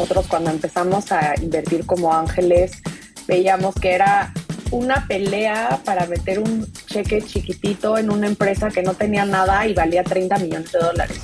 [0.00, 2.72] nosotros cuando empezamos a invertir como ángeles,
[3.28, 4.32] veíamos que era
[4.70, 9.74] una pelea para meter un cheque chiquitito en una empresa que no tenía nada y
[9.74, 11.20] valía 30 millones de dólares.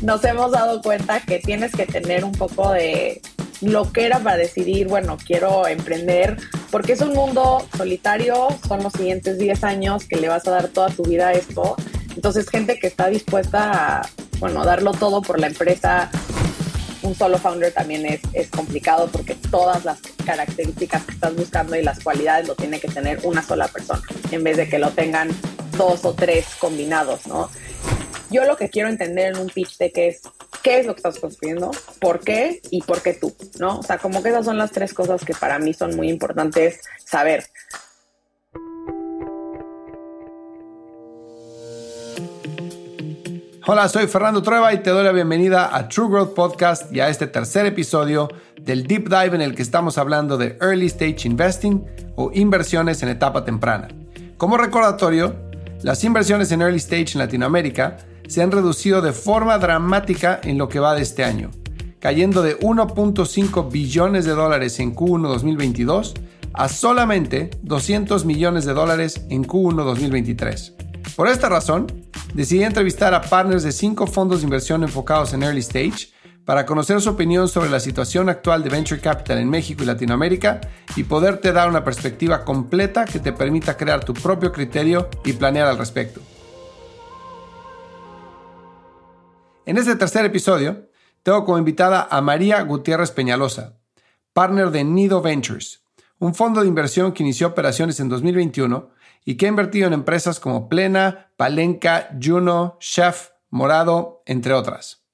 [0.00, 3.20] Nos hemos dado cuenta que tienes que tener un poco de
[3.60, 6.38] lo que era para decidir, bueno, quiero emprender,
[6.70, 10.68] porque es un mundo solitario, son los siguientes 10 años que le vas a dar
[10.68, 11.76] toda tu vida a esto.
[12.14, 16.10] Entonces, gente que está dispuesta a, bueno, darlo todo por la empresa,
[17.08, 21.82] un solo founder también es, es complicado porque todas las características que estás buscando y
[21.82, 25.30] las cualidades lo tiene que tener una sola persona, en vez de que lo tengan
[25.76, 27.50] dos o tres combinados, ¿no?
[28.30, 30.20] Yo lo que quiero entender en un pitch de es
[30.62, 33.78] qué es lo que estás construyendo, por qué y por qué tú, ¿no?
[33.78, 36.80] O sea, como que esas son las tres cosas que para mí son muy importantes
[37.06, 37.46] saber.
[43.70, 47.10] Hola, soy Fernando Trueba y te doy la bienvenida a True Growth Podcast y a
[47.10, 51.84] este tercer episodio del Deep Dive en el que estamos hablando de Early Stage Investing
[52.16, 53.88] o inversiones en etapa temprana.
[54.38, 55.36] Como recordatorio,
[55.82, 60.70] las inversiones en Early Stage en Latinoamérica se han reducido de forma dramática en lo
[60.70, 61.50] que va de este año,
[62.00, 66.14] cayendo de 1.5 billones de dólares en Q1 2022
[66.54, 70.87] a solamente 200 millones de dólares en Q1 2023.
[71.16, 71.86] Por esta razón,
[72.34, 76.12] decidí entrevistar a partners de cinco fondos de inversión enfocados en early stage
[76.44, 80.60] para conocer su opinión sobre la situación actual de venture capital en México y Latinoamérica
[80.96, 85.66] y poderte dar una perspectiva completa que te permita crear tu propio criterio y planear
[85.66, 86.20] al respecto.
[89.66, 90.88] En este tercer episodio,
[91.22, 93.76] tengo como invitada a María Gutiérrez Peñalosa,
[94.32, 95.84] partner de Nido Ventures,
[96.18, 98.88] un fondo de inversión que inició operaciones en 2021
[99.24, 105.04] y que ha invertido en empresas como Plena, Palenca, Juno, Chef, Morado, entre otras.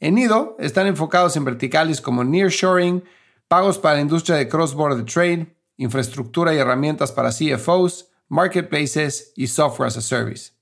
[0.00, 3.04] En Nido están enfocados en verticales como nearshoring,
[3.48, 9.88] pagos para la industria de cross-border trade, infraestructura y herramientas para CFOs, marketplaces y software
[9.88, 10.52] as a service.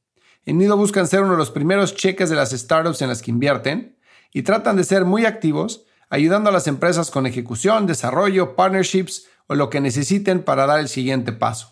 [0.44, 3.30] En Nido buscan ser uno de los primeros cheques de las startups en las que
[3.30, 3.96] invierten
[4.32, 9.54] y tratan de ser muy activos, ayudando a las empresas con ejecución, desarrollo, partnerships o
[9.54, 11.71] lo que necesiten para dar el siguiente paso.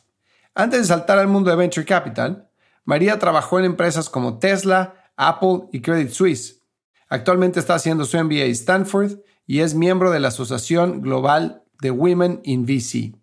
[0.54, 2.50] Antes de saltar al mundo de Venture Capital,
[2.84, 6.62] María trabajó en empresas como Tesla, Apple y Credit Suisse.
[7.08, 11.90] Actualmente está haciendo su MBA en Stanford y es miembro de la Asociación Global de
[11.90, 13.16] Women in VC.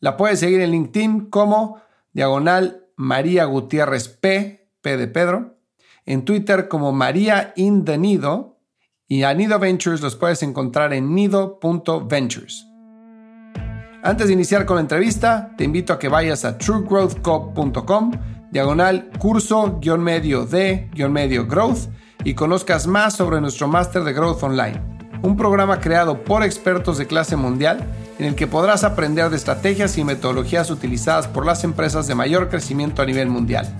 [0.00, 1.80] La puedes seguir en LinkedIn como
[2.12, 5.58] diagonal María Gutiérrez P, P de Pedro,
[6.04, 8.60] en Twitter como María in Nido
[9.06, 12.71] y a Nido Ventures los puedes encontrar en nido.ventures.
[14.04, 18.10] Antes de iniciar con la entrevista, te invito a que vayas a truegrowthcop.com,
[18.50, 21.88] diagonal curso-medio de-medio growth
[22.24, 24.82] y conozcas más sobre nuestro máster de Growth Online,
[25.22, 27.86] un programa creado por expertos de clase mundial
[28.18, 32.48] en el que podrás aprender de estrategias y metodologías utilizadas por las empresas de mayor
[32.48, 33.72] crecimiento a nivel mundial.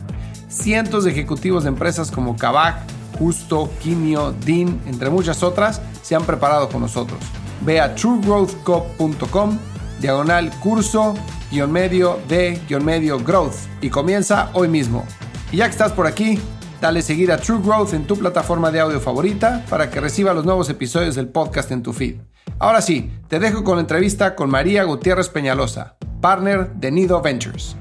[0.48, 2.76] Cientos de ejecutivos de empresas como Kavak,
[3.18, 7.18] Justo, Quimio, Dean, entre muchas otras, se han preparado con nosotros.
[7.64, 9.58] Ve a truegrowthcop.com
[10.02, 11.14] diagonal curso
[11.50, 15.06] guion medio de guion medio growth y comienza hoy mismo.
[15.52, 16.38] Y ya que estás por aquí,
[16.80, 20.44] dale seguir a True Growth en tu plataforma de audio favorita para que reciba los
[20.44, 22.16] nuevos episodios del podcast en tu feed.
[22.58, 27.76] Ahora sí, te dejo con la entrevista con María Gutiérrez Peñalosa, partner de Nido Ventures.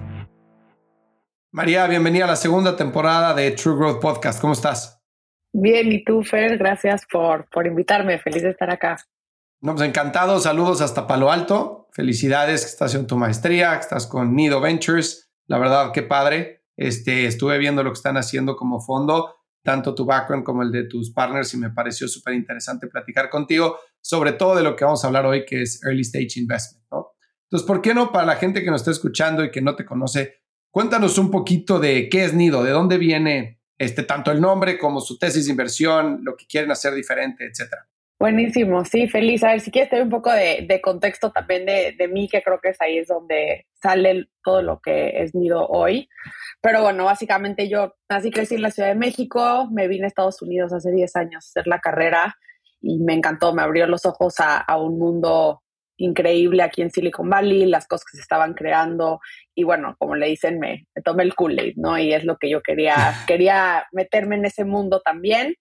[1.51, 4.39] María, bienvenida a la segunda temporada de True Growth Podcast.
[4.39, 5.01] ¿Cómo estás?
[5.53, 6.57] Bien, ¿y tú, Fer?
[6.57, 8.19] Gracias por, por invitarme.
[8.19, 8.97] Feliz de estar acá.
[9.61, 10.39] No, pues encantado.
[10.39, 11.87] Saludos hasta Palo Alto.
[11.91, 15.31] Felicidades que estás haciendo tu maestría, que estás con Nido Ventures.
[15.45, 16.63] La verdad, qué padre.
[16.75, 20.85] Este, estuve viendo lo que están haciendo como fondo, tanto tu background como el de
[20.85, 25.03] tus partners, y me pareció súper interesante platicar contigo sobre todo de lo que vamos
[25.03, 26.83] a hablar hoy, que es Early Stage Investment.
[26.91, 29.85] Entonces, ¿por qué no para la gente que nos está escuchando y que no te
[29.85, 30.41] conoce,
[30.71, 35.01] cuéntanos un poquito de qué es Nido, de dónde viene este, tanto el nombre como
[35.01, 37.90] su tesis de inversión, lo que quieren hacer diferente, etcétera.
[38.21, 39.43] Buenísimo, sí, feliz.
[39.43, 42.59] A ver, si quieres tener un poco de, contexto también de, de, mí, que creo
[42.61, 46.07] que es ahí es donde sale todo lo que es Nido hoy.
[46.61, 50.39] Pero bueno, básicamente yo nací crecí en la Ciudad de México, me vine a Estados
[50.43, 52.35] Unidos hace 10 años a hacer la carrera
[52.79, 55.63] y me encantó, me abrió los ojos a, a un mundo
[55.97, 59.19] increíble aquí en Silicon Valley, las cosas que se estaban creando
[59.55, 61.97] y bueno, como le dicen, me, me tomé el Kool-Aid, ¿no?
[61.97, 62.95] Y es lo que yo quería,
[63.27, 65.55] quería meterme en ese mundo también.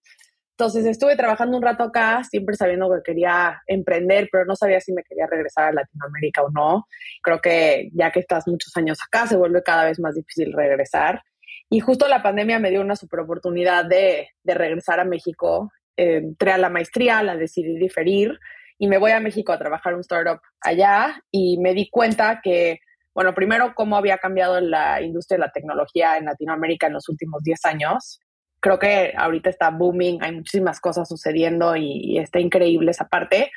[0.60, 4.92] Entonces estuve trabajando un rato acá, siempre sabiendo que quería emprender, pero no sabía si
[4.92, 6.86] me quería regresar a Latinoamérica o no.
[7.22, 11.22] Creo que ya que estás muchos años acá, se vuelve cada vez más difícil regresar.
[11.70, 15.72] Y justo la pandemia me dio una super oportunidad de, de regresar a México.
[15.96, 18.38] entré a la maestría, la decidí diferir
[18.76, 22.80] y me voy a México a trabajar un startup allá y me di cuenta que,
[23.14, 27.42] bueno, primero cómo había cambiado la industria de la tecnología en Latinoamérica en los últimos
[27.42, 28.20] 10 años.
[28.60, 33.50] Creo que ahorita está booming, hay muchísimas cosas sucediendo y, está increíble esa parte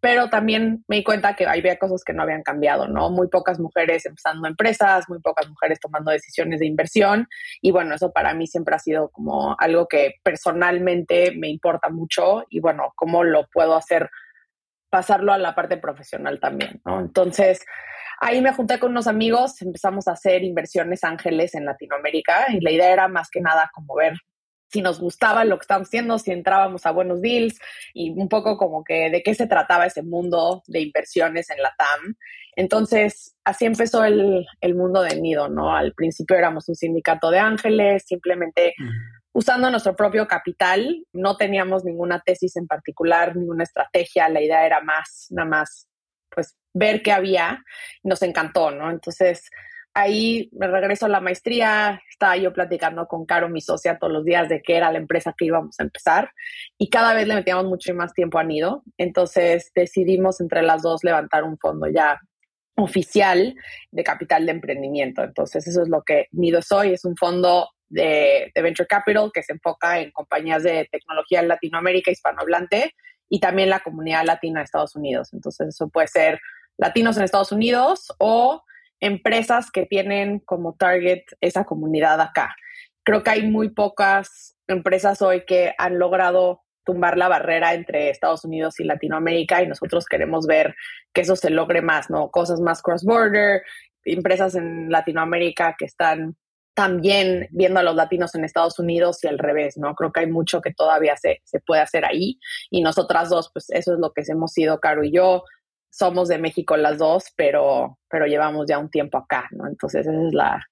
[0.00, 3.10] pero también me di cuenta que había cosas que no habían cambiado, ¿no?
[3.10, 7.28] Muy pocas mujeres empezando empresas, muy pocas mujeres tomando decisiones de inversión
[7.60, 12.44] y bueno, eso para mí siempre ha sido como algo que personalmente me importa mucho
[12.48, 14.08] y bueno, cómo lo puedo hacer,
[14.88, 17.00] pasarlo a la parte profesional también, ¿no?
[17.00, 17.64] Entonces,
[18.20, 22.70] ahí me junté con unos amigos, empezamos a hacer inversiones ángeles en Latinoamérica y la
[22.70, 24.14] idea era más que nada como ver
[24.70, 27.58] si nos gustaba lo que estábamos haciendo, si entrábamos a buenos deals
[27.94, 31.74] y un poco como que de qué se trataba ese mundo de inversiones en la
[31.76, 32.16] TAM.
[32.56, 35.74] Entonces, así empezó el, mundo de Nido, ¿no?
[35.74, 38.74] Al principio éramos un sindicato de ángeles, simplemente
[39.32, 44.80] usando nuestro propio capital, no teníamos ninguna tesis en particular, ninguna estrategia, la idea era
[44.80, 45.88] más, nada más,
[46.28, 47.62] pues, ver qué había,
[48.02, 48.90] nos encantó, ¿no?
[48.90, 49.48] Entonces,
[49.98, 54.24] ahí me regreso a la maestría, estaba yo platicando con Caro, mi socia, todos los
[54.24, 56.30] días de qué era la empresa que íbamos a empezar
[56.78, 58.82] y cada vez le metíamos mucho más tiempo a Nido.
[58.96, 62.20] Entonces decidimos entre las dos levantar un fondo ya
[62.76, 63.54] oficial
[63.90, 65.22] de capital de emprendimiento.
[65.22, 69.30] Entonces eso es lo que Nido es hoy, es un fondo de, de Venture Capital
[69.32, 72.94] que se enfoca en compañías de tecnología en Latinoamérica hispanohablante
[73.28, 75.32] y también la comunidad latina de Estados Unidos.
[75.32, 76.40] Entonces eso puede ser
[76.76, 78.62] latinos en Estados Unidos o
[79.00, 82.54] empresas que tienen como target esa comunidad acá.
[83.04, 88.44] Creo que hay muy pocas empresas hoy que han logrado tumbar la barrera entre Estados
[88.44, 90.74] Unidos y Latinoamérica y nosotros queremos ver
[91.12, 92.30] que eso se logre más, ¿no?
[92.30, 93.62] Cosas más cross-border,
[94.04, 96.36] empresas en Latinoamérica que están
[96.74, 99.94] también viendo a los latinos en Estados Unidos y al revés, ¿no?
[99.94, 102.38] Creo que hay mucho que todavía se, se puede hacer ahí
[102.70, 105.42] y nosotras dos, pues eso es lo que hemos sido, Caro y yo,
[105.90, 109.66] somos de México las dos, pero, pero llevamos ya un tiempo acá, ¿no?
[109.66, 110.64] Entonces ese es, la,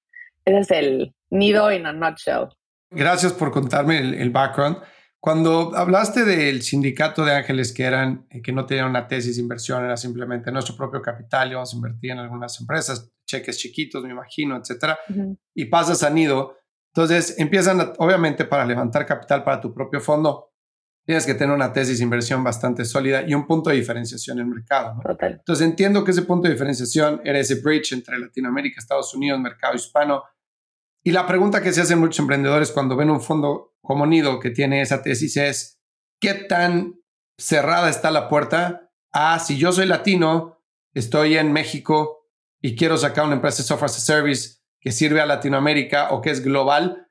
[0.45, 2.49] ese es el nido in a nutshell.
[2.89, 4.77] Gracias por contarme el, background.
[5.19, 9.41] Cuando hablaste del sindicato de ángeles que eran, eh, que no tenían una tesis de
[9.41, 14.11] inversión, era simplemente nuestro propio capital, íbamos a invertir en algunas empresas, cheques chiquitos, me
[14.11, 14.97] imagino, etcétera,
[15.53, 16.57] y pasas a nido.
[16.93, 20.46] Entonces empiezan, obviamente, para levantar capital para tu propio fondo,
[21.07, 24.47] tienes que tener una tesis de inversión bastante sólida y un punto de diferenciación en
[24.47, 24.93] el mercado.
[25.39, 29.73] Entonces entiendo que ese punto de diferenciación era ese bridge entre Latinoamérica, Estados Unidos, mercado
[29.73, 30.23] hispano.
[31.05, 34.49] Y la pregunta que se hacen muchos emprendedores cuando ven un fondo como Nido que
[34.49, 35.79] tiene esa tesis es,
[36.19, 36.95] ¿qué tan
[37.37, 40.61] cerrada está la puerta a si yo soy latino,
[40.93, 42.27] estoy en México
[42.61, 46.19] y quiero sacar una empresa de software as a service que sirve a Latinoamérica o
[46.19, 47.06] que es global?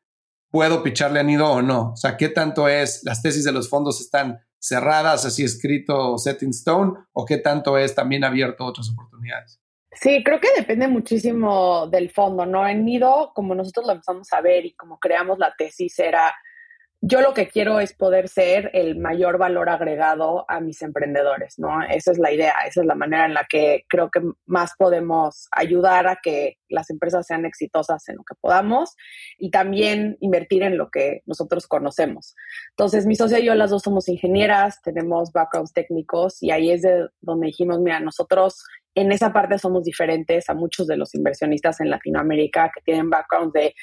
[0.50, 1.92] Puedo picharle a nido o no.
[1.92, 6.42] O sea, ¿qué tanto es, las tesis de los fondos están cerradas, así escrito, set
[6.42, 9.60] in stone, o qué tanto es también abierto a otras oportunidades?
[9.92, 12.68] Sí, creo que depende muchísimo del fondo, ¿no?
[12.68, 16.34] En Nido, como nosotros lo empezamos a ver y como creamos la tesis, era
[17.08, 21.80] yo lo que quiero es poder ser el mayor valor agregado a mis emprendedores, ¿no?
[21.84, 25.46] Esa es la idea, esa es la manera en la que creo que más podemos
[25.52, 28.96] ayudar a que las empresas sean exitosas en lo que podamos
[29.38, 32.34] y también invertir en lo que nosotros conocemos.
[32.70, 36.82] Entonces, mi socia y yo las dos somos ingenieras, tenemos backgrounds técnicos y ahí es
[36.82, 38.64] de donde dijimos, mira, nosotros
[38.96, 43.52] en esa parte somos diferentes a muchos de los inversionistas en Latinoamérica que tienen backgrounds
[43.52, 43.74] de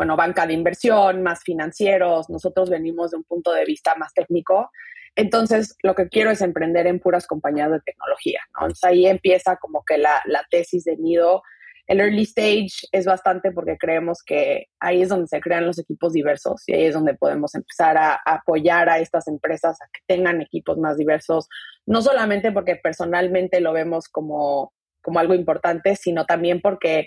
[0.00, 4.70] bueno, banca de inversión, más financieros, nosotros venimos de un punto de vista más técnico.
[5.14, 8.62] Entonces, lo que quiero es emprender en puras compañías de tecnología, ¿no?
[8.62, 11.42] Entonces, ahí empieza como que la, tesis de Nido.
[11.86, 16.14] El early stage es bastante porque creemos que ahí es donde se crean los equipos
[16.14, 20.00] diversos y ahí es donde podemos empezar a, a apoyar a estas empresas a que
[20.06, 21.46] tengan equipos más diversos,
[21.84, 27.06] no solamente porque personalmente lo vemos como, como algo importante, sino también porque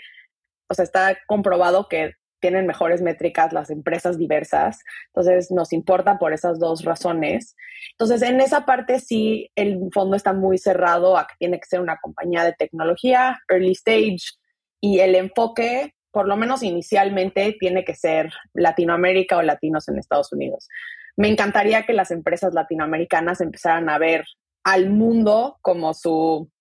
[0.69, 4.79] o sea, está comprobado que tienen mejores métricas las empresas diversas.
[5.07, 7.55] Entonces, nos importa por esas dos razones.
[7.91, 11.79] Entonces, en esa parte sí, el fondo está muy cerrado a que tiene que ser
[11.79, 14.33] una compañía de tecnología, early stage,
[14.81, 20.33] y el enfoque, por lo menos inicialmente, tiene que ser Latinoamérica o latinos en Estados
[20.33, 20.67] Unidos.
[21.15, 24.25] Me encantaría que las empresas latinoamericanas empezaran a ver
[24.65, 26.51] al mundo como su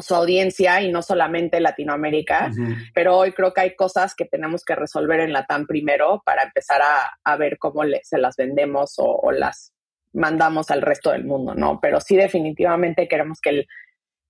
[0.00, 2.50] su audiencia y no solamente Latinoamérica,
[2.94, 6.44] pero hoy creo que hay cosas que tenemos que resolver en la TAM primero para
[6.44, 6.80] empezar
[7.24, 9.72] a, ver cómo se las vendemos o, las
[10.12, 11.80] mandamos al resto del mundo, ¿no?
[11.80, 13.66] Pero sí definitivamente queremos que el,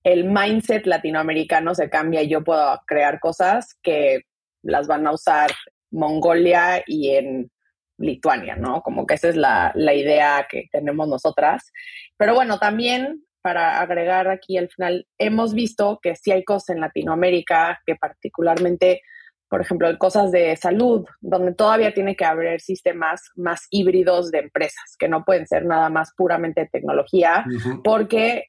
[0.03, 4.21] el mindset latinoamericano se cambie y yo puedo crear cosas que
[4.61, 5.51] las van a usar
[5.91, 7.51] Mongolia y en
[7.97, 8.81] Lituania, ¿no?
[8.81, 11.71] Como que esa es la, la idea que tenemos nosotras.
[12.17, 16.81] Pero bueno, también para agregar aquí al final, hemos visto que sí hay cosas en
[16.81, 19.01] Latinoamérica que particularmente,
[19.49, 24.95] por ejemplo, cosas de salud, donde todavía tiene que haber sistemas más híbridos de empresas,
[24.97, 27.43] que no pueden ser nada más puramente tecnología,
[27.83, 28.45] porque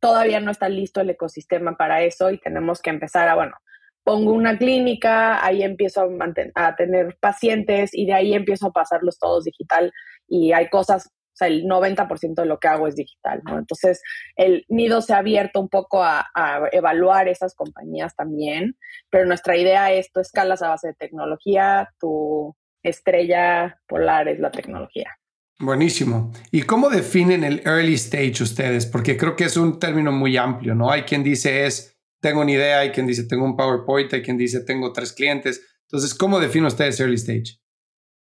[0.00, 3.54] todavía no está listo el ecosistema para eso y tenemos que empezar a, bueno,
[4.02, 9.18] pongo una clínica, ahí empiezo a, a, tener pacientes y de ahí empiezo a pasarlos
[9.18, 9.92] todos digital
[10.26, 13.58] y hay cosas sea, el 90% de lo que hago es digital, ¿no?
[13.58, 14.02] Entonces,
[14.36, 16.26] el nido se ha abierto un poco a,
[16.72, 18.76] evaluar esas compañías también,
[19.10, 24.50] pero nuestra idea es, tú escalas a base de tecnología, tu estrella polar es la
[24.50, 25.18] tecnología.
[25.60, 26.32] Buenísimo.
[26.52, 28.86] ¿Y cómo definen el early stage ustedes?
[28.86, 30.90] Porque creo que es un término muy amplio, ¿no?
[30.90, 34.38] Hay quien dice es, tengo una idea, hay quien dice, tengo un PowerPoint, hay quien
[34.38, 35.60] dice, tengo tres clientes.
[35.82, 37.58] Entonces, ¿cómo definen ustedes early stage?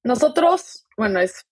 [0.04, 1.46] Nosotros, bueno, es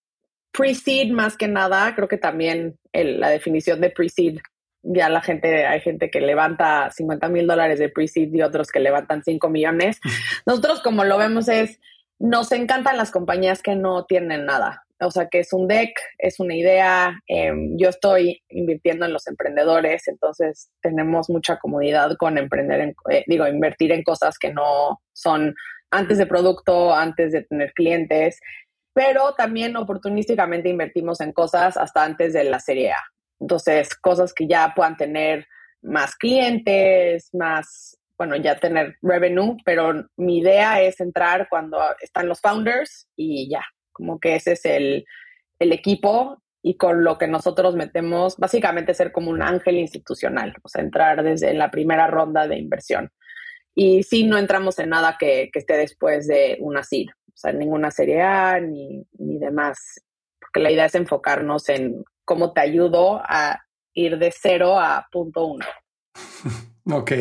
[0.51, 4.39] pre-seed más que nada, creo que también la definición de pre-seed,
[4.84, 8.80] ya la gente, hay gente que levanta 50 mil dólares de pre-seed y otros que
[8.80, 10.00] levantan 5 millones.
[10.46, 11.80] Nosotros como lo vemos es,
[12.20, 14.84] nos encantan las compañías que no tienen nada.
[15.00, 17.20] O sea, que es un deck, es una idea.
[17.27, 23.24] Em, yo estoy invirtiendo en los emprendedores, entonces tenemos mucha comodidad con emprender, en, eh,
[23.27, 25.54] digo, invertir en cosas que no son
[25.92, 28.39] antes de producto, antes de tener clientes
[28.98, 32.98] pero también oportunísticamente invertimos en cosas hasta antes de la serie A.
[33.39, 35.46] Entonces, cosas que ya puedan tener
[35.84, 42.42] más clientes, más, bueno, ya tener revenue, pero mi idea es entrar cuando están los
[42.42, 45.06] founders y ya, como que ese es el,
[45.60, 50.70] el equipo y con lo que nosotros metemos, básicamente ser como un ángel institucional, o
[50.70, 53.12] sea, entrar desde la primera ronda de inversión.
[53.75, 57.53] Y sí, no entramos en nada que, que esté después de una SID o sea,
[57.53, 60.01] ninguna serie A ni, ni demás,
[60.39, 63.62] porque la idea es enfocarnos en cómo te ayudo a
[63.94, 65.65] ir de cero a punto uno.
[66.91, 67.12] ok.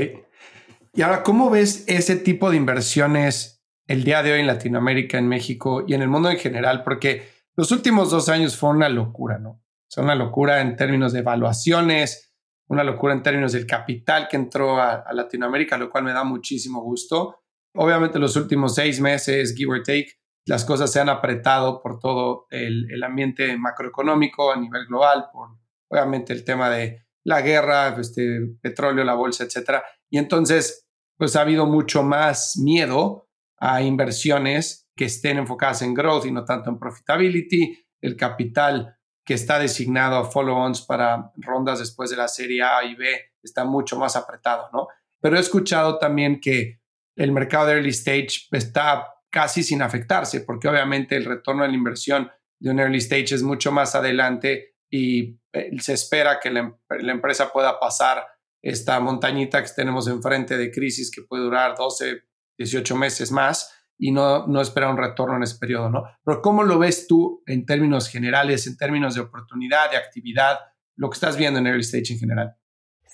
[0.95, 5.29] Y ahora, ¿cómo ves ese tipo de inversiones el día de hoy en Latinoamérica, en
[5.29, 6.83] México y en el mundo en general?
[6.83, 9.63] Porque los últimos dos años fue una locura, ¿no?
[9.99, 12.35] O una locura en términos de evaluaciones,
[12.69, 16.81] una locura en términos del capital que entró a Latinoamérica, lo cual me da muchísimo
[16.81, 17.43] gusto.
[17.77, 20.13] Obviamente los últimos seis meses, give or take,
[20.47, 26.33] las cosas se han apretado por todo el, ambiente macroeconómico a nivel global, por obviamente
[26.33, 29.85] el tema de la guerra, este, petróleo, la bolsa, etcétera.
[30.09, 33.29] Y entonces, pues ha habido mucho más miedo
[33.59, 37.77] a inversiones que estén enfocadas en growth y no tanto en profitability.
[38.01, 42.95] El capital que está designado a follow-ons para rondas después de la serie A y
[42.95, 43.09] B
[43.43, 44.87] está mucho más apretado, ¿no?
[45.21, 46.81] Pero he escuchado también que
[47.17, 51.75] el mercado de early stage está casi sin afectarse, porque obviamente el retorno de la
[51.75, 56.73] inversión de un early stage es mucho más adelante y eh, se espera que la,
[56.89, 58.25] empresa pueda pasar
[58.63, 62.23] esta montañita que tenemos enfrente de crisis que puede durar 12,
[62.59, 66.05] 18 meses más y no, no esperar un retorno en ese periodo, ¿no?
[66.25, 70.59] Pero ¿cómo lo ves tú en términos generales, en términos de oportunidad, de actividad,
[70.97, 72.57] lo que estás viendo en early stage en general?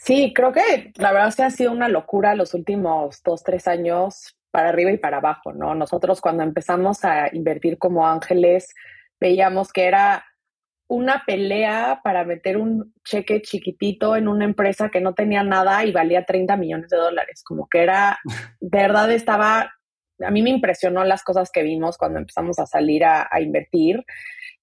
[0.04, 3.68] Sí, creo que la verdad es que ha sido una locura los últimos dos, tres
[3.68, 5.76] años para arriba y para abajo, ¿no?
[5.76, 8.74] Nosotros cuando empezamos a invertir como ángeles,
[9.20, 10.24] veíamos que era
[10.88, 15.92] una pelea para meter un cheque chiquitito en una empresa que no tenía nada y
[15.92, 17.44] valía 30 millones de dólares.
[17.44, 18.18] Como que era,
[18.60, 19.72] de verdad estaba,
[20.18, 24.04] a mí me impresionó las cosas que vimos cuando empezamos a salir a, a invertir.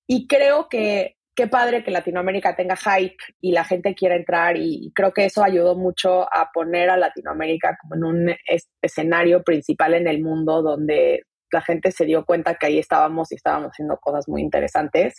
[0.06, 4.92] Y creo que qué padre que Latinoamérica tenga hype y la gente quiera entrar y,
[4.94, 8.36] creo que eso ayudó mucho a poner a Latinoamérica como en un
[8.82, 13.36] escenario principal en el mundo donde la gente se dio cuenta que ahí estábamos y
[13.36, 15.16] estábamos haciendo cosas muy interesantes.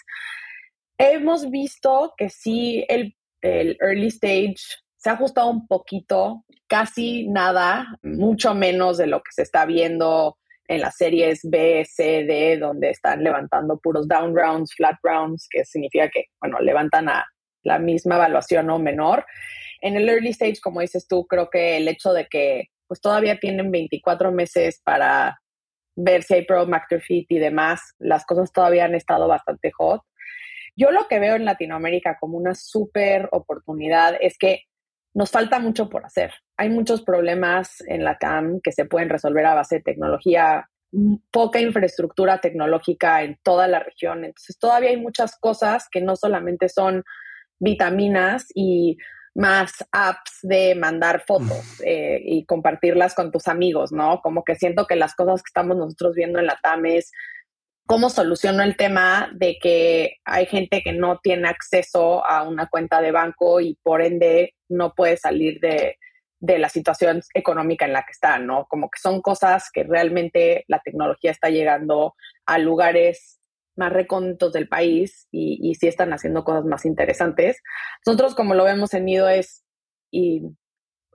[0.98, 4.58] Hemos visto que sí, el, el early stage
[4.98, 10.36] se ha ajustado un poquito, casi nada, mucho menos de lo que se está viendo
[10.70, 15.64] en las series B, C, D, donde están levantando puros down rounds, flat rounds, que
[15.64, 17.26] significa que, bueno, levantan a
[17.64, 19.26] la misma evaluación o menor.
[19.80, 23.40] En el early stage, como dices tú, creo que el hecho de que pues todavía
[23.40, 25.40] tienen 24 meses para
[25.96, 30.02] ver si hay product market fit y demás, las cosas todavía han estado bastante hot.
[30.76, 34.62] Yo lo que veo en Latinoamérica como una súper oportunidad es que
[35.14, 36.32] nos falta mucho por hacer.
[36.56, 40.68] Hay muchos problemas en la CAM que se pueden resolver a base de tecnología,
[41.30, 44.24] poca infraestructura tecnológica en toda la región.
[44.24, 47.04] Entonces, todavía hay muchas cosas que no solamente son
[47.58, 48.96] vitaminas y
[49.34, 54.20] más apps de mandar fotos eh, y compartirlas con tus amigos, ¿no?
[54.22, 57.12] Como que siento que las cosas que estamos nosotros viendo en la TAM es
[57.90, 63.02] cómo soluciono el tema de que hay gente que no tiene acceso a una cuenta
[63.02, 65.96] de banco y por ende no puede salir de,
[66.40, 68.66] la situación económica en la que está, ¿no?
[68.68, 72.14] Como que son cosas que realmente la tecnología está llegando
[72.46, 73.40] a lugares
[73.74, 77.60] más recónditos del país y, y sí están haciendo cosas más interesantes.
[78.06, 79.64] Nosotros, como lo vemos en Nido, es
[80.12, 80.42] y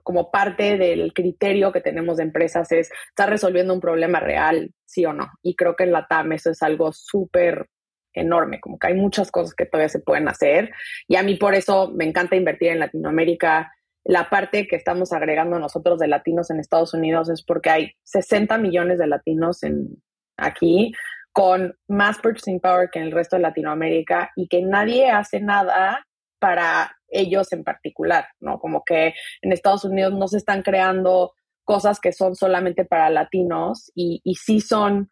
[0.06, 5.04] como parte del criterio que tenemos de empresas es, ¿está resolviendo un problema real, sí
[5.04, 5.32] o no?
[5.42, 7.66] Y creo que en la TAM eso es algo súper
[8.12, 10.70] enorme, como que hay muchas cosas que todavía se pueden hacer.
[11.08, 13.72] Y a mí por eso me encanta invertir en Latinoamérica.
[14.04, 18.58] La parte que estamos agregando nosotros de latinos en Estados Unidos es porque hay 60
[18.58, 19.88] millones de latinos en,
[20.36, 20.92] aquí
[21.32, 26.06] con más purchasing power que en el resto de Latinoamérica y que nadie hace nada
[26.38, 28.58] para ellos en particular, ¿no?
[28.58, 33.90] Como que en Estados Unidos no se están creando cosas que son solamente para latinos
[33.94, 35.10] y, y sí son,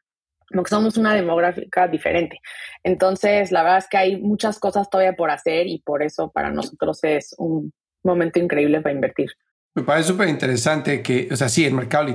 [0.48, 2.40] como que somos una demográfica diferente.
[2.82, 6.50] Entonces, la verdad es que hay muchas cosas todavía por hacer y por eso para
[6.50, 9.30] nosotros es un momento increíble para invertir.
[9.76, 12.06] Me parece súper interesante que, o sea, sí, el mercado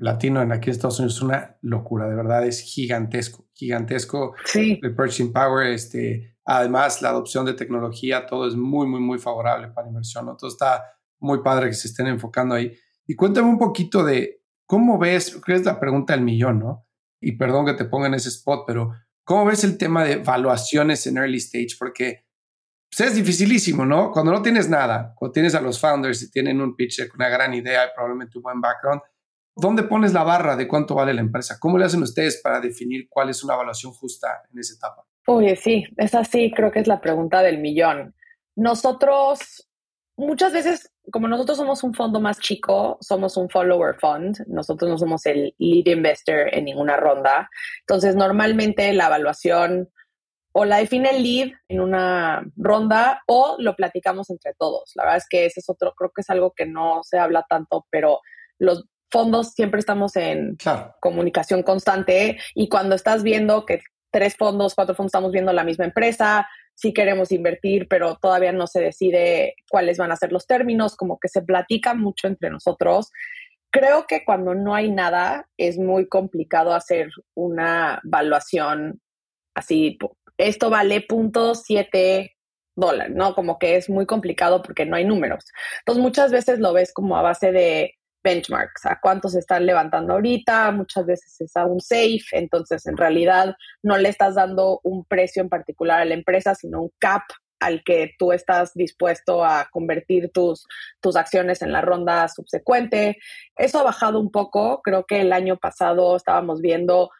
[0.00, 4.34] latino en aquí en Estados Unidos es una locura, de verdad es gigantesco, gigantesco.
[4.44, 4.78] Sí.
[4.82, 9.68] El purchasing power, este, Además, la adopción de tecnología, todo es muy, muy, muy favorable
[9.68, 10.26] para inversión.
[10.38, 10.84] Todo está
[11.18, 12.72] muy padre que se estén enfocando ahí.
[13.04, 16.86] Y cuéntame un poquito de cómo ves, que es la pregunta del millón, ¿no?
[17.20, 18.92] Y perdón que te ponga en ese spot, pero
[19.24, 21.76] ¿cómo ves el tema de evaluaciones en early stage?
[21.78, 22.26] Porque
[22.88, 24.12] pues, es dificilísimo, ¿no?
[24.12, 27.28] Cuando no tienes nada, cuando tienes a los founders y tienen un pitch con una
[27.28, 29.02] gran idea y probablemente un buen background,
[29.56, 31.58] ¿dónde pones la barra de cuánto vale la empresa?
[31.58, 35.04] ¿Cómo le hacen ustedes para definir cuál es una evaluación justa en esa etapa?
[35.26, 38.14] Uy, sí, esa sí creo que es la pregunta del millón.
[38.54, 39.68] Nosotros,
[40.16, 44.98] muchas veces, como nosotros somos un fondo más chico, somos un follower fund, nosotros no
[44.98, 47.50] somos el lead investor en ninguna ronda.
[47.80, 49.88] Entonces, normalmente la evaluación
[50.52, 54.92] o la define el lead en una ronda o lo platicamos entre todos.
[54.94, 57.44] La verdad es que ese es otro, creo que es algo que no se habla
[57.48, 58.20] tanto, pero
[58.58, 60.56] los fondos siempre estamos en
[61.00, 63.82] comunicación constante y cuando estás viendo que
[64.16, 68.66] tres fondos, cuatro fondos estamos viendo la misma empresa, sí queremos invertir, pero todavía no
[68.66, 73.12] se decide cuáles van a ser los términos, como que se platica mucho entre nosotros.
[73.70, 79.02] Creo que cuando no hay nada es muy complicado hacer una evaluación
[79.54, 79.98] así,
[80.38, 82.38] esto vale punto siete
[82.74, 83.34] dólares, ¿no?
[83.34, 85.44] Como que es muy complicado porque no hay números.
[85.80, 90.72] Entonces muchas veces lo ves como a base de benchmarks, a cuántos están levantando ahorita,
[90.72, 95.42] muchas veces es a un safe, entonces en realidad no le estás dando un precio
[95.42, 97.22] en particular a la empresa, sino un cap
[97.60, 100.66] al que tú estás dispuesto a convertir tus,
[101.00, 103.18] tus acciones en la ronda subsecuente.
[103.54, 107.10] Eso ha bajado un poco, creo que el año pasado estábamos viendo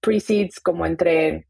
[0.00, 1.46] pre-seeds como entre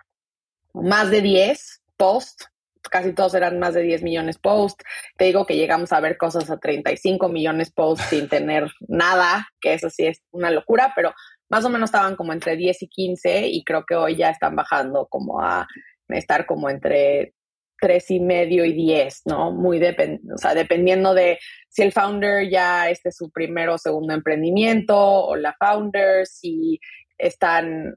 [0.72, 2.42] más de 10 post
[2.90, 4.80] casi todos eran más de 10 millones post.
[5.16, 9.74] Te digo que llegamos a ver cosas a 35 millones post sin tener nada, que
[9.74, 11.12] eso sí es una locura, pero
[11.48, 14.56] más o menos estaban como entre 10 y 15 y creo que hoy ya están
[14.56, 15.66] bajando como a
[16.08, 17.34] estar como entre
[17.80, 19.50] tres y medio y 10, ¿no?
[19.50, 24.14] Muy o sea, dependiendo de si el founder ya este es su primero o segundo
[24.14, 26.80] emprendimiento o la founder, si
[27.18, 27.96] están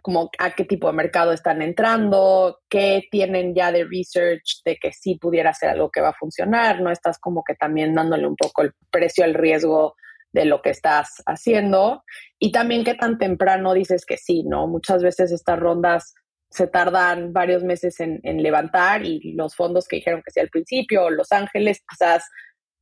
[0.00, 4.92] como a qué tipo de mercado están entrando, qué tienen ya de research de que
[4.92, 8.36] sí pudiera ser algo que va a funcionar, no estás como que también dándole un
[8.36, 9.94] poco el precio al riesgo
[10.32, 12.04] de lo que estás haciendo
[12.38, 14.66] y también qué tan temprano dices que sí, ¿no?
[14.66, 16.14] Muchas veces estas rondas
[16.50, 20.48] se tardan varios meses en, en levantar y los fondos que dijeron que sí al
[20.48, 22.24] principio, Los Ángeles, quizás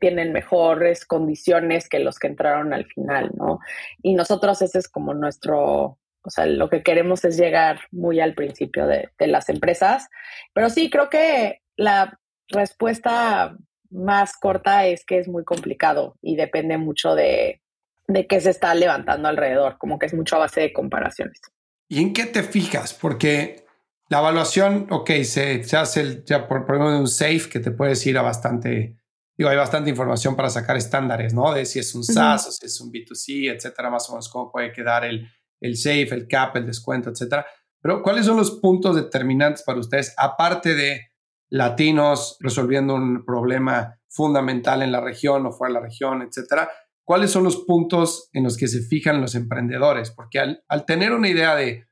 [0.00, 3.60] tienen mejores condiciones que los que entraron al final, ¿no?
[4.02, 8.34] Y nosotros ese es como nuestro, o sea, lo que queremos es llegar muy al
[8.34, 10.08] principio de, las empresas.
[10.52, 13.56] Pero sí, creo que la respuesta
[13.90, 17.62] más corta es que es muy complicado y depende mucho de,
[18.06, 21.40] de qué se está levantando alrededor, como que es mucho a base de comparaciones.
[21.88, 22.94] ¿Y en qué te fijas?
[22.94, 23.64] Porque
[24.08, 27.70] la evaluación, ok, se, se hace el, ya por ejemplo de un safe que te
[27.70, 28.96] puedes ir a bastante,
[29.36, 31.52] digo, hay bastante información para sacar estándares, ¿no?
[31.52, 34.52] De si es un SaaS o si es un B2C, etcétera, más o menos cómo
[34.52, 35.28] puede quedar el,
[35.60, 37.46] el safe, el cap, el descuento, etcétera.
[37.82, 41.10] Pero ¿cuáles son los puntos determinantes para ustedes, aparte de
[41.50, 46.70] latinos resolviendo un problema fundamental en la región o fuera de la región, etcétera?
[47.04, 50.10] ¿Cuáles son los puntos en los que se fijan los emprendedores?
[50.10, 51.86] Porque al, tener una idea de,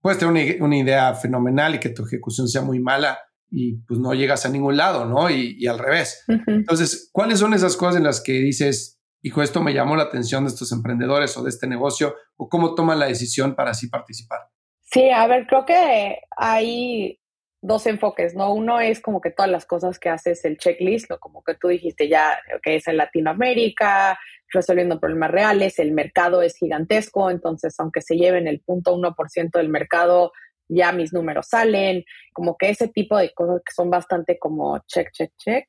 [0.00, 3.18] puedes tener una, idea fenomenal y que tu ejecución sea muy mala
[3.50, 5.28] y pues no llegas a ningún lado, ¿no?
[5.30, 6.24] Y, y al revés.
[6.46, 10.44] Entonces, ¿cuáles son esas cosas en las que dices, hijo, esto me llamó la atención
[10.44, 14.40] de estos emprendedores o de este negocio, o cómo toman la decisión para así participar?
[14.82, 17.18] Sí, a ver, creo que hay
[17.62, 18.52] dos enfoques, ¿no?
[18.52, 21.68] Uno es como que todas las cosas que haces el checklist, lo como que tú
[21.68, 24.18] dijiste ya, que es en Latinoamérica,
[24.52, 29.30] resolviendo problemas reales, el mercado es gigantesco, entonces aunque se lleven el punto uno por
[29.30, 30.32] ciento del mercado,
[30.68, 35.10] ya mis números salen, como que ese tipo de cosas que son bastante como check,
[35.12, 35.66] check, check.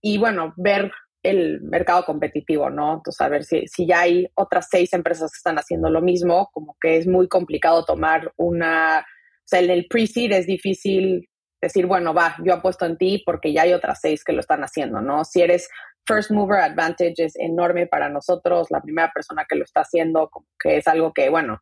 [0.00, 0.92] Y bueno, ver
[1.24, 2.94] el mercado competitivo, ¿no?
[2.94, 6.50] Entonces, a ver si, si ya hay otras seis empresas que están haciendo lo mismo,
[6.52, 9.04] como que es muy complicado tomar una
[9.44, 11.28] o sea, en el pre-seed es difícil
[11.60, 14.62] decir, bueno, va, yo apuesto en ti porque ya hay otras seis que lo están
[14.62, 15.24] haciendo, ¿no?
[15.24, 15.68] Si eres
[16.06, 20.46] first mover advantage es enorme para nosotros, la primera persona que lo está haciendo, como
[20.58, 21.60] que es algo que, bueno,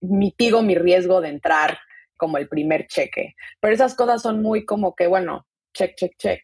[0.00, 1.78] mitigo mi riesgo de entrar
[2.16, 3.34] como el primer cheque.
[3.60, 5.46] Pero esas cosas son muy como que, bueno,
[5.78, 6.42] check, check, check.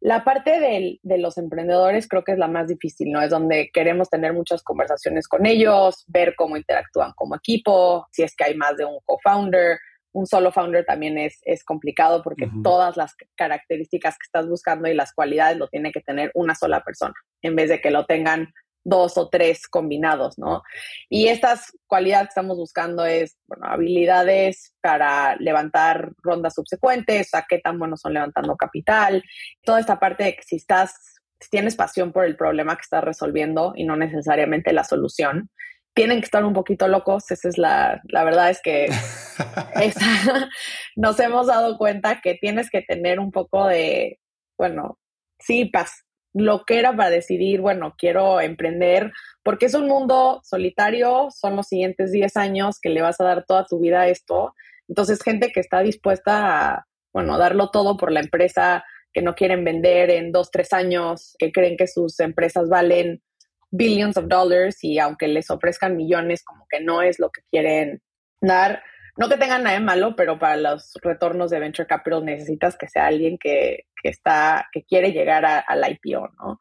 [0.00, 3.20] La parte de, de los emprendedores creo que es la más difícil, ¿no?
[3.20, 8.34] Es donde queremos tener muchas conversaciones con ellos, ver cómo interactúan como equipo, si es
[8.34, 9.78] que hay más de un co-founder,
[10.12, 14.94] un solo founder también es, es complicado porque todas las características que estás buscando y
[14.94, 18.52] las cualidades lo tiene que tener una sola persona, en vez de que lo tengan
[18.84, 20.62] dos o tres combinados, ¿no?
[21.08, 27.46] Y estas cualidades que estamos buscando es, bueno, habilidades para levantar rondas subsecuentes, o sea,
[27.48, 29.22] qué tan buenos son levantando capital,
[29.62, 30.94] toda esta parte de que si estás,
[31.40, 35.50] si tienes pasión por el problema que estás resolviendo y no necesariamente la solución,
[35.94, 38.88] tienen que estar un poquito locos, esa es la, la verdad es que
[40.96, 44.18] nos hemos dado cuenta que tienes que tener un poco de,
[44.56, 44.98] bueno,
[45.38, 51.28] sí, paz, lo que era para decidir, bueno, quiero emprender, porque es un mundo solitario,
[51.30, 54.54] son los siguientes 10 años que le vas a dar toda tu vida a esto.
[54.88, 59.64] Entonces, gente que está dispuesta a, bueno, darlo todo por la empresa, que no quieren
[59.64, 63.22] vender en dos, tres años, que creen que sus empresas valen
[63.70, 68.00] billions of dollars y aunque les ofrezcan millones, como que no es lo que quieren
[68.40, 68.82] dar.
[69.16, 73.06] No que tengan nada malo, pero para los retornos de venture capital necesitas que sea
[73.06, 76.60] alguien que, está, que quiere llegar al IPO, ¿no?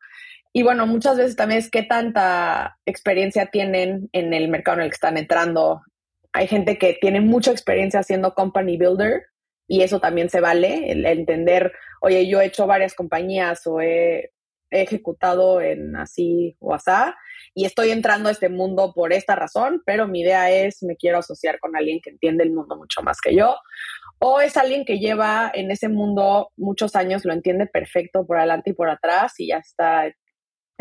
[0.54, 4.90] Y bueno, muchas veces también es qué tanta experiencia tienen en el mercado en el
[4.90, 5.82] que están entrando.
[6.34, 9.28] Hay gente que tiene mucha experiencia haciendo company builder
[9.66, 14.32] y eso también se vale, el entender, oye, yo he hecho varias compañías o he
[14.72, 17.16] he ejecutado en así o asá
[17.54, 21.20] y estoy entrando a este mundo por esta razón, pero mi idea es me quiero
[21.20, 23.58] asociar con alguien que entiende el mundo mucho más que yo
[24.20, 28.70] o es alguien que lleva en ese mundo muchos años, lo entiende perfecto por adelante
[28.70, 30.08] y por atrás y ya está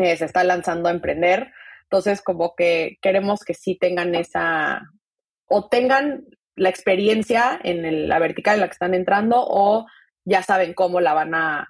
[0.01, 1.51] eh, se está lanzando a emprender.
[1.83, 4.81] Entonces, como que queremos que sí tengan esa
[5.47, 9.85] o tengan la experiencia en la vertical en la que están entrando o
[10.23, 11.67] ya saben cómo la van a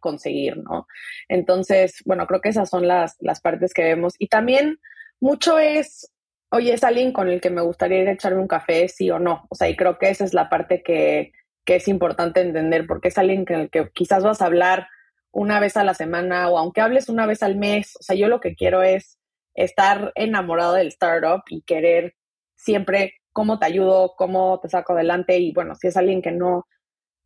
[0.00, 0.86] conseguir, ¿no?
[1.28, 4.14] Entonces, bueno, creo que esas son las, las partes que vemos.
[4.18, 4.78] Y también
[5.20, 6.10] mucho es,
[6.50, 9.18] oye, es alguien con el que me gustaría ir a echarme un café, sí o
[9.18, 9.46] no.
[9.50, 11.32] O sea, y creo que esa es la parte que,
[11.64, 14.88] que es importante entender, porque es alguien con el que quizás vas a hablar
[15.32, 17.96] una vez a la semana o aunque hables una vez al mes.
[18.00, 19.18] O sea, yo lo que quiero es
[19.54, 22.14] estar enamorado del startup y querer
[22.56, 25.38] siempre cómo te ayudo, cómo te saco adelante.
[25.38, 26.66] Y bueno, si es alguien que no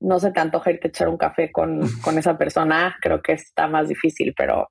[0.00, 1.82] no se te antoja irte a echar un café con,
[2.18, 4.70] esa persona, creo que está más difícil, pero,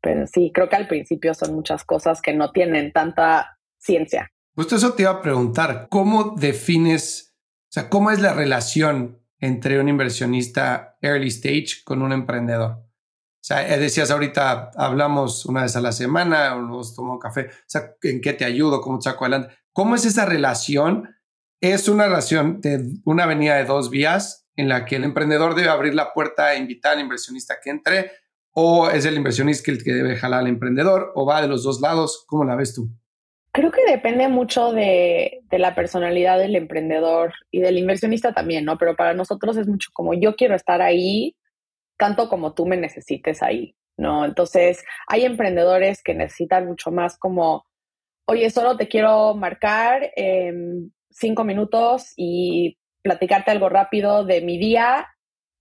[0.00, 4.30] pero sí, creo que al principio son muchas cosas que no tienen tanta ciencia.
[4.54, 7.34] Justo eso te iba a preguntar, ¿cómo defines,
[7.70, 12.70] o sea, cómo es la relación entre un inversionista early stage con un emprendedor?
[13.42, 17.64] O sea, eh, decías ahorita, hablamos una vez a la semana, nos tomamos café, o
[17.66, 18.80] sea, ¿en qué te ayudo?
[18.80, 19.54] ¿Cómo te saco adelante?
[19.72, 21.16] ¿Cómo es esa relación?
[21.60, 25.68] ¿Es una relación de una avenida de dos vías en la que el emprendedor debe
[25.68, 28.10] abrir la puerta e invitar al inversionista que entre,
[28.52, 31.80] o es el inversionista el que debe jalar al emprendedor, o va de los dos
[31.80, 32.24] lados?
[32.26, 32.88] ¿Cómo la ves tú?
[33.52, 38.78] Creo que depende mucho de, de, la personalidad del emprendedor y del inversionista también, ¿no?
[38.78, 41.36] Pero para nosotros es mucho como yo quiero estar ahí,
[41.98, 44.24] tanto como tú me necesites ahí, ¿no?
[44.24, 47.66] Entonces, hay emprendedores que necesitan mucho más como,
[48.26, 50.10] oye, solo te quiero marcar
[51.10, 55.08] cinco minutos y platicarte algo rápido de mi día.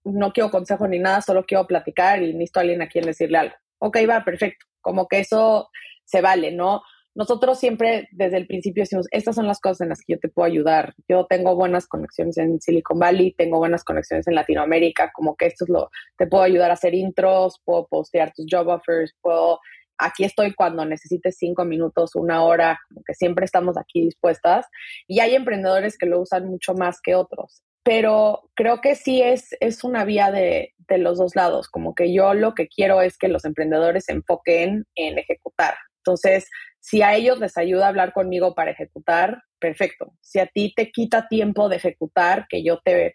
[0.04, 3.38] No quiero consejo ni nada, solo quiero platicar y necesito a alguien a quien decirle
[3.38, 3.56] algo.
[3.80, 4.66] Ok, va, perfecto.
[4.82, 5.70] Como que eso
[6.06, 6.82] se vale, ¿no?
[7.14, 10.30] Nosotros siempre desde el principio decimos, estas son las cosas en las que yo te
[10.30, 10.94] puedo ayudar.
[11.10, 15.66] Yo tengo buenas conexiones en Silicon Valley, tengo buenas conexiones en Latinoamérica, como que esto
[15.66, 19.60] es lo, te puedo ayudar a hacer intros, puedo postear tus job offers, puedo
[19.98, 24.66] aquí estoy cuando necesites cinco minutos, una hora, como que siempre estamos aquí dispuestas.
[25.08, 27.64] Y hay emprendedores que lo usan mucho más que otros.
[27.84, 32.14] Pero creo que sí es, es una vía de, de los dos lados, como que
[32.14, 35.76] yo lo que quiero es que los emprendedores se enfoquen en ejecutar.
[35.98, 36.48] Entonces,
[36.80, 40.14] si a ellos les ayuda a hablar conmigo para ejecutar, perfecto.
[40.22, 43.14] Si a ti te quita tiempo de ejecutar, que yo te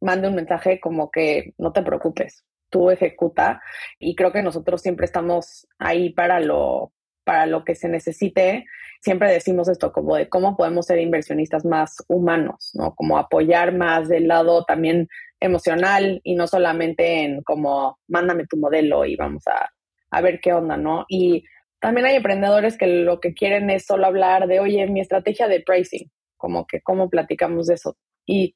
[0.00, 3.62] mande un mensaje como que no te preocupes, tú ejecuta
[4.00, 6.92] y creo que nosotros siempre estamos ahí para lo
[7.24, 8.64] para lo que se necesite.
[9.00, 12.96] Siempre decimos esto como de cómo podemos ser inversionistas más humanos, ¿no?
[12.96, 15.08] Como apoyar más del lado también
[15.38, 19.70] emocional y no solamente en como mándame tu modelo y vamos a,
[20.10, 21.04] a ver qué onda, ¿no?
[21.08, 21.44] Y
[21.80, 25.60] también hay emprendedores que lo que quieren es solo hablar de, oye, mi estrategia de
[25.60, 27.96] pricing, como que cómo platicamos de eso.
[28.24, 28.54] Y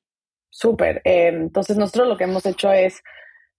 [0.48, 1.02] súper.
[1.04, 3.02] Eh, entonces nosotros lo que hemos hecho es,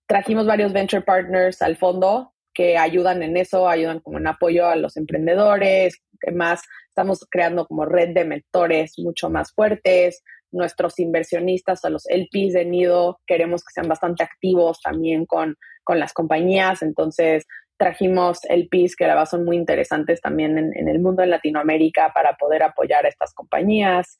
[0.07, 4.75] trajimos varios venture partners al fondo que ayudan en eso, ayudan como en apoyo a
[4.75, 6.01] los emprendedores,
[6.33, 12.53] más estamos creando como red de mentores mucho más fuertes, nuestros inversionistas, a los LPs
[12.53, 17.45] de Nido, queremos que sean bastante activos también con, con las compañías, entonces
[17.77, 22.11] trajimos el PIS, que la verdad son muy interesantes también en, el mundo de Latinoamérica
[22.13, 24.17] para poder apoyar a estas compañías.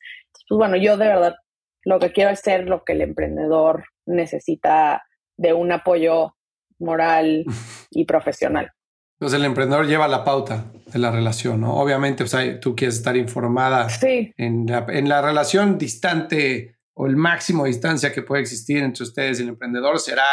[0.48, 1.34] pues bueno, yo de verdad
[1.82, 5.02] lo que quiero es ser lo que el emprendedor necesita
[5.38, 6.36] de un apoyo
[6.78, 7.44] moral
[7.90, 8.70] y profesional.
[9.14, 11.74] Entonces el emprendedor lleva la pauta de la relación, ¿no?
[11.76, 17.64] Obviamente pues, tú quieres estar informada en, la, en la relación distante o el máximo
[17.64, 20.24] de distancia que puede existir entre ustedes y el emprendedor será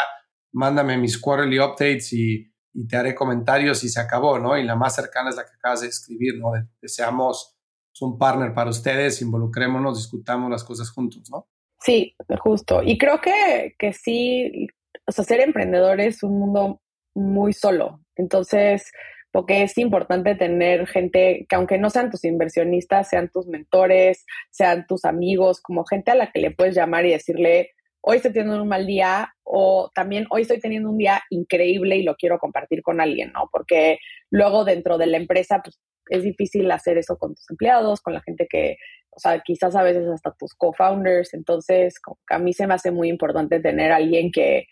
[0.52, 4.56] mándame mis quarterly updates y y te haré comentarios y se acabó, ¿no?
[4.58, 6.52] Y la más cercana es la que acabas de escribir, ¿no?
[6.80, 7.56] Deseamos
[8.02, 11.48] un partner para ustedes, involucrémonos, discutamos las cosas juntos, ¿no?
[11.80, 12.82] Sí, justo.
[12.82, 14.68] Y creo que, que sí,
[15.06, 16.80] o sea, ser emprendedor es un mundo
[17.14, 18.00] muy solo.
[18.16, 18.90] Entonces,
[19.32, 24.86] porque es importante tener gente que aunque no sean tus inversionistas, sean tus mentores, sean
[24.86, 28.62] tus amigos, como gente a la que le puedes llamar y decirle, hoy estoy teniendo
[28.62, 32.82] un mal día o también hoy estoy teniendo un día increíble y lo quiero compartir
[32.82, 33.48] con alguien, ¿no?
[33.52, 33.98] Porque
[34.30, 38.22] luego dentro de la empresa, pues es difícil hacer eso con tus empleados, con la
[38.22, 38.76] gente que,
[39.10, 41.34] o sea, quizás a veces hasta tus co-founders.
[41.34, 41.96] Entonces,
[42.30, 44.66] a mí se me hace muy importante tener a alguien que,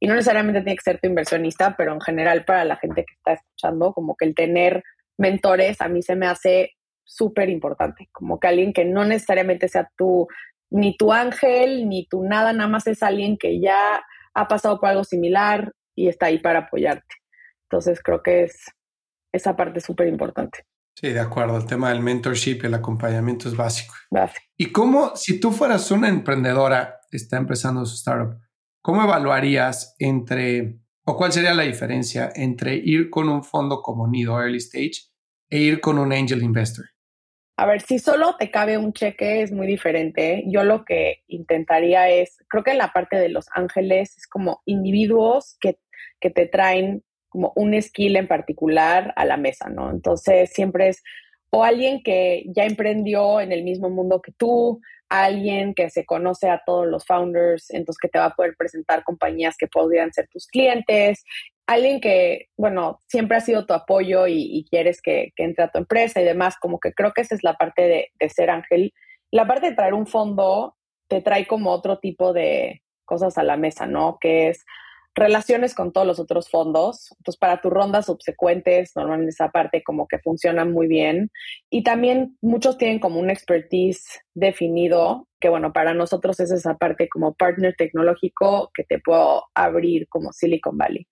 [0.00, 3.14] y no necesariamente tiene que ser tu inversionista, pero en general para la gente que
[3.14, 4.82] está escuchando, como que el tener
[5.18, 6.72] mentores a mí se me hace
[7.04, 10.28] súper importante, como que alguien que no necesariamente sea tu
[10.70, 14.02] ni tu ángel, ni tu nada, nada más es alguien que ya
[14.34, 17.16] ha pasado por algo similar y está ahí para apoyarte.
[17.70, 18.66] Entonces creo que es
[19.32, 20.64] esa parte súper importante.
[20.94, 21.56] Sí, de acuerdo.
[21.56, 23.94] El tema del mentorship y el acompañamiento es básico.
[24.56, 28.38] ¿Y cómo, si tú fueras una emprendedora, está empezando su startup,
[28.88, 34.40] cómo evaluarías entre, o cuál sería la diferencia entre ir con un fondo como Nido
[34.40, 35.10] Early Stage
[35.50, 36.86] e ir con un angel investor?
[37.58, 40.42] A ver, si solo te cabe un cheque es muy diferente.
[40.46, 44.62] Yo lo que intentaría es, creo que en la parte de los ángeles es como
[44.64, 45.78] individuos que,
[46.18, 49.90] que te traen como un skill en particular a la mesa, ¿no?
[49.90, 51.02] Entonces siempre es
[51.50, 56.50] o alguien que ya emprendió en el mismo mundo que tú, alguien que se conoce
[56.50, 60.28] a todos los founders, entonces que te va a poder presentar compañías que podrían ser
[60.30, 61.24] tus clientes,
[61.66, 66.20] alguien que, bueno, siempre ha sido tu apoyo y, quieres que, entre a tu empresa
[66.20, 68.92] y demás, como que creo que esa es la parte de, de ser ángel.
[69.30, 70.76] La parte de traer un fondo
[71.08, 74.18] te trae como otro tipo de cosas a la mesa, ¿no?
[74.20, 74.64] Que es
[75.18, 77.08] relaciones con todos los otros fondos.
[77.18, 81.30] Entonces, para tus rondas subsecuentes, normalmente esa parte como que funciona muy bien.
[81.70, 87.08] Y también muchos tienen como un expertise definido, que bueno, para nosotros es esa parte
[87.08, 91.06] como partner tecnológico que te puedo abrir como Silicon Valley.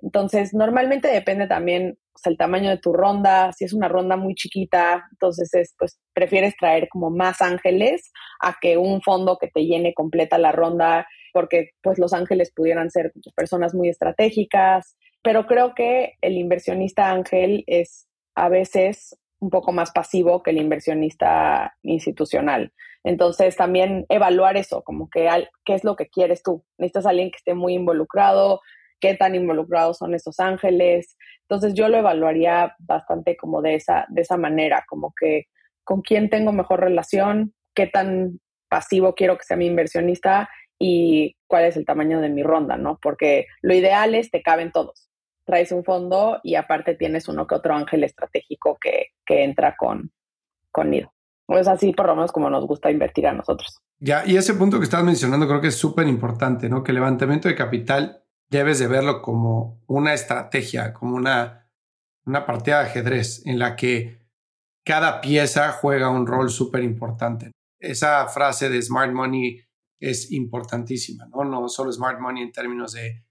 [0.00, 5.06] Entonces, normalmente depende también el tamaño de tu ronda, si es una ronda muy chiquita,
[5.12, 9.94] entonces es, pues prefieres traer como más ángeles a que un fondo que te llene
[9.94, 16.14] completa la ronda porque pues los ángeles pudieran ser personas muy estratégicas, pero creo que
[16.20, 22.72] el inversionista ángel es a veces un poco más pasivo que el inversionista institucional.
[23.04, 25.28] Entonces también evaluar eso, como que
[25.64, 26.64] qué es lo que quieres tú.
[26.78, 28.60] Necesitas a alguien que esté muy involucrado,
[29.00, 31.16] qué tan involucrados son esos ángeles.
[31.48, 35.46] Entonces yo lo evaluaría bastante como de esa, de esa manera, como que
[35.84, 40.48] con quién tengo mejor relación, qué tan pasivo quiero que sea mi inversionista
[40.84, 42.98] y cuál es el tamaño de mi ronda, ¿no?
[43.00, 45.08] Porque lo ideal es te caben todos.
[45.44, 50.10] Traes un fondo y aparte tienes uno que otro ángel estratégico que, que entra con,
[50.72, 51.12] con Nido.
[51.46, 53.78] Es así por lo menos como nos gusta invertir a nosotros.
[54.00, 56.82] Ya, y ese punto que estás mencionando creo que es súper importante, ¿no?
[56.82, 61.70] Que el levantamiento de capital debes de verlo como una estrategia, como una,
[62.26, 64.18] una partida de ajedrez en la que
[64.84, 67.52] cada pieza juega un rol súper importante.
[67.78, 69.62] Esa frase de Smart Money
[70.02, 71.44] es importantísima, ¿no?
[71.44, 73.24] No solo smart money en términos de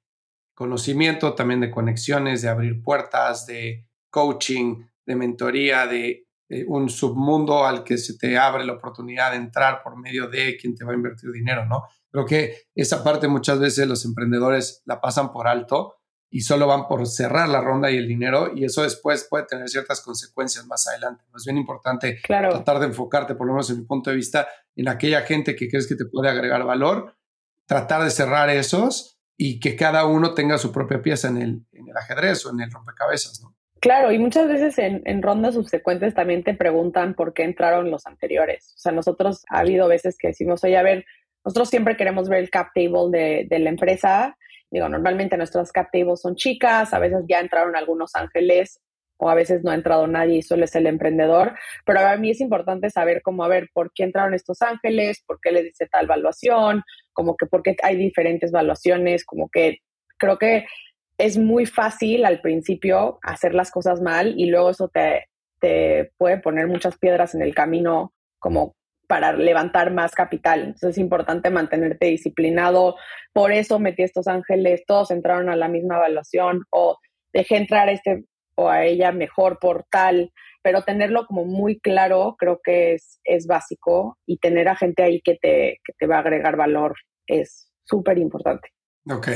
[0.53, 7.65] conocimiento, también de conexiones, de abrir puertas, de coaching, de mentoría, de eh, un submundo
[7.65, 10.93] al que se te abre la oportunidad de entrar por medio de quien te va
[10.93, 11.83] a invertir dinero, ¿no?
[12.09, 16.00] Creo que esa parte muchas veces los emprendedores la pasan por alto
[16.33, 19.67] y solo van por cerrar la ronda y el dinero y eso después puede tener
[19.67, 21.25] ciertas consecuencias más adelante.
[21.35, 24.87] Es bien importante tratar de enfocarte, por lo menos en mi punto de vista, en
[24.87, 27.17] aquella gente que crees que te puede agregar valor,
[27.65, 31.89] tratar de cerrar esos y que cada uno tenga su propia pieza en el, en
[31.89, 33.53] el ajedrez o en el rompecabezas, ¿no?
[33.81, 38.05] Claro, y muchas veces en, en, rondas subsecuentes también te preguntan por qué entraron los
[38.05, 38.73] anteriores.
[38.75, 41.03] O sea, nosotros ha habido veces que decimos, oye, a ver,
[41.43, 44.37] nosotros siempre queremos ver el cap table de, de la empresa.
[44.71, 48.79] Digo, normalmente nuestras cap tables son chicas, a veces ya entraron algunos ángeles
[49.17, 51.53] o a veces no ha entrado nadie y suele ser el emprendedor,
[51.85, 55.39] pero a mí es importante saber cómo, a ver, por qué entraron estos ángeles, por
[55.39, 59.79] qué les dice tal evaluación, como que por qué hay diferentes evaluaciones, como que
[60.17, 60.65] creo que
[61.19, 65.27] es muy fácil al principio hacer las cosas mal y luego eso te,
[65.59, 68.73] te puede poner muchas piedras en el camino como
[69.11, 70.61] para levantar más capital.
[70.61, 72.95] Entonces es importante mantenerte disciplinado.
[73.33, 76.97] Por eso metí estos ángeles, todos entraron a la misma evaluación o
[77.33, 78.23] dejé entrar a este
[78.55, 80.31] o a ella mejor por tal,
[80.63, 85.19] pero tenerlo como muy claro creo que es, es básico y tener a gente ahí
[85.19, 86.95] que te, que te va a agregar valor
[87.27, 88.69] es súper importante.
[89.09, 89.27] Ok.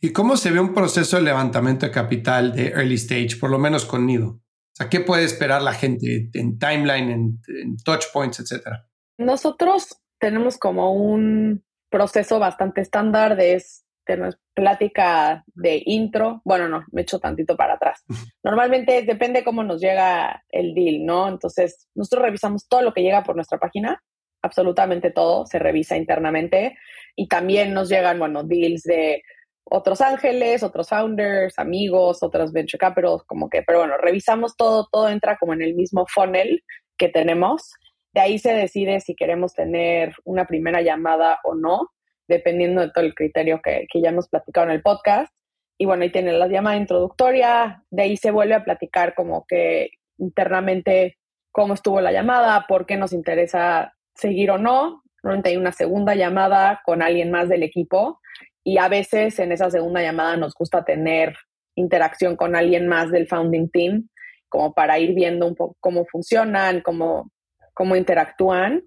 [0.00, 3.60] ¿Y cómo se ve un proceso de levantamiento de capital de early stage, por lo
[3.60, 4.26] menos con Nido?
[4.30, 8.88] O sea, ¿qué puede esperar la gente en timeline, en, touch points, etcétera?
[9.24, 13.62] Nosotros tenemos como un proceso bastante estándar de
[14.04, 16.40] tener plática de intro.
[16.44, 18.04] Bueno, no, me echo tantito para atrás.
[18.42, 21.28] Normalmente depende cómo nos llega el deal, ¿no?
[21.28, 24.02] Entonces, nosotros revisamos todo lo que llega por nuestra página,
[24.42, 26.76] absolutamente todo se revisa internamente
[27.14, 29.22] y también nos llegan, bueno, deals de
[29.64, 35.08] otros ángeles, otros founders, amigos, otros venture capital, como que, pero bueno, revisamos todo, todo
[35.08, 36.62] entra como en el mismo funnel
[36.98, 37.72] que tenemos.
[38.12, 41.90] De ahí se decide si queremos tener una primera llamada o no,
[42.28, 45.32] dependiendo de todo el criterio que, que ya hemos platicado en el podcast.
[45.78, 49.90] Y bueno, ahí tiene la llamada introductoria, de ahí se vuelve a platicar como que
[50.18, 51.18] internamente
[51.50, 56.14] cómo estuvo la llamada, por qué nos interesa seguir o no, Normalmente hay una segunda
[56.14, 58.20] llamada con alguien más del equipo
[58.64, 61.36] y a veces en esa segunda llamada nos gusta tener
[61.76, 64.08] interacción con alguien más del founding team,
[64.48, 67.30] como para ir viendo un poco cómo funcionan, cómo,
[67.74, 68.82] cómo interactúan.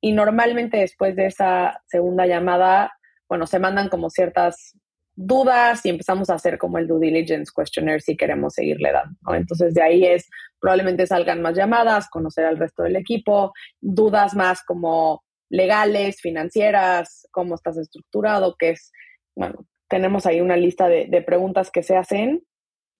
[0.00, 2.92] Y normalmente después de esa segunda llamada,
[3.28, 4.78] bueno, se mandan como ciertas
[5.16, 9.34] dudas y empezamos a hacer como el due diligence questionnaire si queremos seguirle dando.
[9.34, 10.28] Entonces de ahí es,
[10.60, 17.54] probablemente salgan más llamadas, conocer al resto del equipo, dudas más como legales, financieras, cómo
[17.54, 18.92] estás estructurado, que es,
[19.34, 22.42] bueno, tenemos ahí una lista de, preguntas que se hacen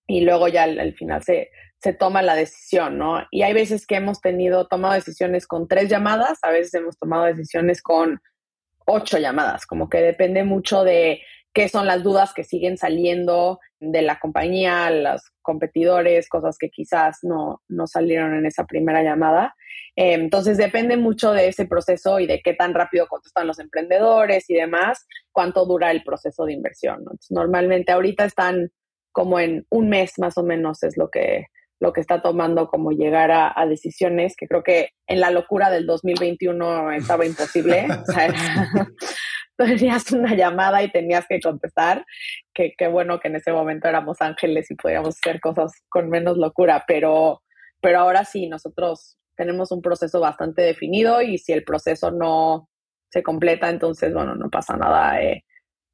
[0.06, 3.24] y luego ya al, final se, se, toma la decisión, ¿no?
[3.30, 7.24] Y hay veces que hemos tenido, tomado decisiones con tres llamadas, a veces hemos tomado
[7.24, 8.20] decisiones con
[8.86, 14.02] ocho llamadas, como que depende mucho de qué son las dudas que siguen saliendo de
[14.02, 19.54] la compañía, los competidores, cosas que quizás no, no salieron en esa primera llamada.
[19.96, 24.50] Eh, entonces depende mucho de ese proceso y de qué tan rápido contestan los emprendedores
[24.50, 27.04] y demás, cuánto dura el proceso de inversión.
[27.30, 28.70] normalmente ahorita están
[29.12, 31.46] como en un mes más o menos es lo que,
[31.80, 35.86] lo que está tomando como llegar a, decisiones, que creo que en la locura del
[35.86, 37.86] 2021 estaba imposible.
[38.08, 38.32] o sea,
[39.56, 42.04] tenías una llamada y tenías que contestar,
[42.54, 46.36] que qué bueno que en ese momento éramos ángeles y podíamos hacer cosas con menos
[46.36, 47.42] locura, pero,
[47.80, 52.68] pero ahora sí, nosotros tenemos un proceso bastante definido y si el proceso no
[53.10, 55.44] se completa, entonces, bueno, no pasa nada, eh,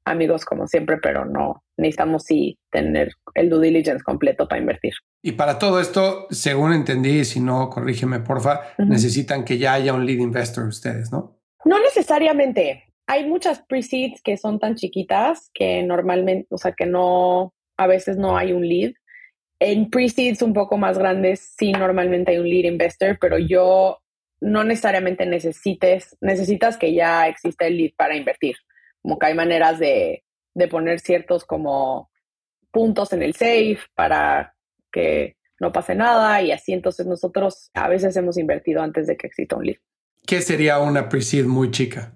[0.05, 4.95] amigos como siempre, pero no necesitamos sí tener el due diligence completo para invertir.
[5.23, 10.05] Y para todo esto, según entendí, si no, corrígeme, porfa, necesitan que ya haya un
[10.05, 11.39] lead investor ustedes, ¿no?
[11.65, 12.93] No necesariamente.
[13.07, 18.17] Hay muchas pre-seeds que son tan chiquitas que normalmente, o sea, que no, a veces
[18.17, 18.95] no hay un lead.
[19.61, 23.99] En pre-seeds un poco más grandes sí normalmente hay un lead investor, pero yo
[24.41, 28.57] no necesariamente necesites, necesitas que ya exista el lead para invertir.
[29.01, 32.11] Como que hay maneras de, de poner ciertos como
[32.73, 34.52] puntos en el safe para
[34.93, 39.29] que no pase nada y así entonces nosotros a veces hemos invertido antes de que
[39.29, 39.77] exista un lead.
[40.27, 42.15] ¿Qué sería una pre-seed muy chica?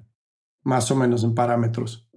[0.63, 2.09] Más o menos en parámetros.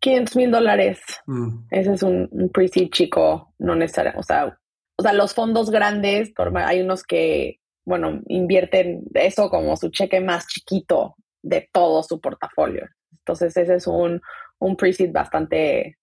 [0.00, 1.00] 500 mil dólares.
[1.26, 1.66] Mm.
[1.70, 4.20] Ese es un, pre-seed chico, no necesariamente.
[4.20, 4.58] O sea,
[4.96, 10.46] o sea, los fondos grandes, hay unos que, bueno, invierten eso como su cheque más
[10.46, 12.86] chiquito de todo su portafolio.
[13.12, 14.20] Entonces, ese es un,
[14.58, 15.98] un pre-seed bastante,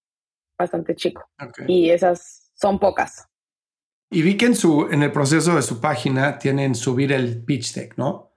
[0.58, 1.24] bastante chico.
[1.68, 3.28] Y esas son pocas.
[4.10, 7.74] Y vi que en, su, en el proceso de su página tienen subir el pitch
[7.74, 8.32] deck, ¿no?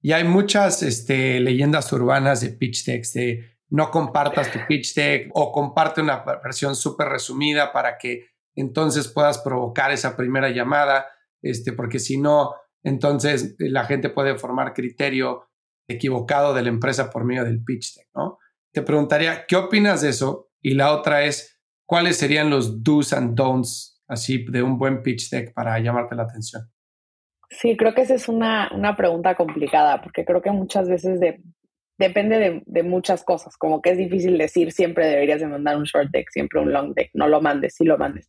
[0.00, 5.30] Y hay muchas este, leyendas urbanas de pitch decks, de no compartas tu pitch deck
[5.34, 11.06] o comparte una versión súper resumida para que entonces puedas provocar esa primera llamada,
[11.42, 15.48] este, porque si no, entonces la gente puede formar criterio
[15.88, 18.38] equivocado de la empresa por medio del pitch deck, ¿no?
[18.72, 20.50] Te preguntaría, ¿qué opinas de eso?
[20.62, 25.30] Y la otra es, ¿cuáles serían los do's and don'ts así de un buen pitch
[25.30, 26.70] deck para llamarte la atención?
[27.48, 31.42] Sí, creo que esa es una, una pregunta complicada, porque creo que muchas veces de,
[31.98, 35.84] depende de, de, muchas cosas, como que es difícil decir siempre deberías de mandar un
[35.84, 38.28] short deck, siempre un long deck, no lo mandes, sí lo mandes.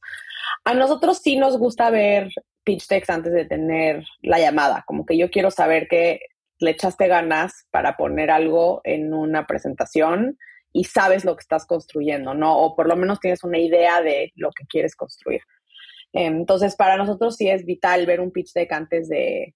[0.64, 2.30] A nosotros sí nos gusta ver
[2.64, 6.22] pitch decks antes de tener la llamada, como que yo quiero saber que
[6.60, 10.38] le echaste ganas para poner algo en una presentación
[10.74, 12.58] y sabes lo que estás construyendo, ¿no?
[12.58, 15.42] O por lo menos tienes una idea de lo que quieres construir.
[16.14, 19.56] Entonces, para nosotros sí es vital ver un pitch deck antes de,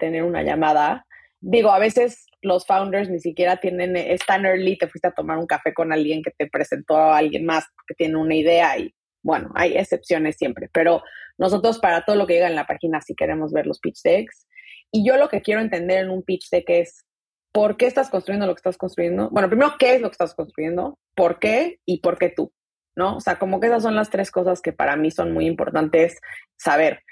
[0.00, 1.06] tener una llamada.
[1.40, 5.38] Digo, a veces los founders ni siquiera tienen, es tan early, te fuiste a tomar
[5.38, 8.92] un café con alguien que te presentó a alguien más que tiene una idea y
[9.22, 11.02] bueno, hay excepciones siempre, pero
[11.38, 14.46] nosotros para todo lo que llega en la página sí queremos ver los pitch decks.
[14.92, 17.04] Y yo lo que quiero entender en un pitch deck es
[17.52, 19.28] por qué estás construyendo lo que estás construyendo.
[19.30, 20.98] Bueno, primero, ¿qué es lo que estás construyendo?
[21.14, 21.80] ¿Por qué?
[21.84, 22.52] Y por qué tú.
[22.96, 23.16] ¿No?
[23.16, 26.18] O sea, como que esas son las tres cosas que para mí son muy importantes
[26.56, 27.02] saber.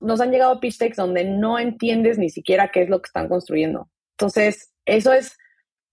[0.00, 3.28] Nos han llegado pitch decks donde no entiendes ni siquiera qué es lo que están
[3.28, 3.90] construyendo.
[4.18, 5.36] Entonces, eso es,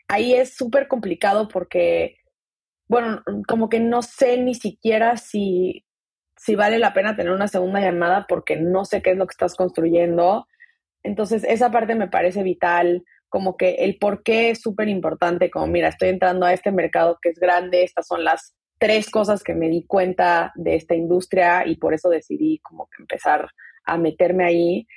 [0.08, 2.18] ahí es súper complicado porque,
[2.88, 5.86] bueno, como que no sé ni siquiera si,
[6.38, 9.34] si vale la pena tener una segunda llamada porque no sé qué es lo que
[9.34, 10.47] estás construyendo
[11.04, 15.68] entonces, esa parte me parece vital, como que el por qué es súper importante, como
[15.68, 19.54] mira, estoy entrando a este mercado que es grande, estas son las tres cosas que
[19.54, 23.48] me di cuenta de esta industria y por eso decidí como que empezar
[23.86, 24.88] a meterme ahí.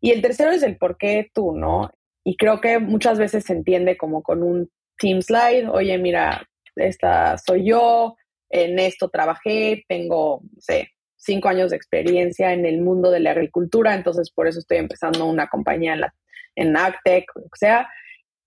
[0.00, 1.90] Y el tercero es el por qué tú, ¿no?
[2.24, 7.36] Y creo que muchas veces se entiende como con un team slide, oye, mira, esta
[7.36, 8.16] soy yo,
[8.48, 13.32] en esto trabajé, tengo, no sé, cinco años de experiencia en el mundo de la
[13.32, 16.14] agricultura, entonces por eso estoy empezando una compañía en, la,
[16.56, 17.90] en Agtech, o sea.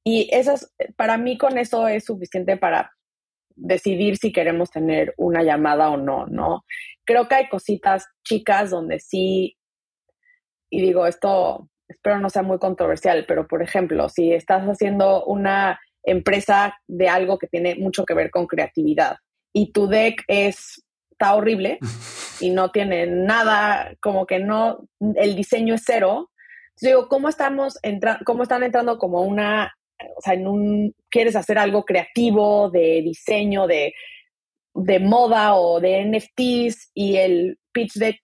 [0.04, 2.97] Y esas, para mí con eso es suficiente para
[3.58, 6.64] decidir si queremos tener una llamada o no, ¿no?
[7.05, 9.58] Creo que hay cositas chicas donde sí,
[10.70, 15.80] y digo, esto espero no sea muy controversial, pero por ejemplo, si estás haciendo una
[16.03, 19.18] empresa de algo que tiene mucho que ver con creatividad
[19.53, 20.84] y tu deck es
[21.18, 21.80] está horrible
[22.39, 26.30] y no tiene nada, como que no, el diseño es cero.
[26.70, 29.76] Entonces digo, ¿cómo estamos entrando, cómo están entrando como una,
[30.16, 33.93] o sea, en un, quieres hacer algo creativo de diseño, de,
[34.74, 38.20] de moda o de NFTs y el pitch deck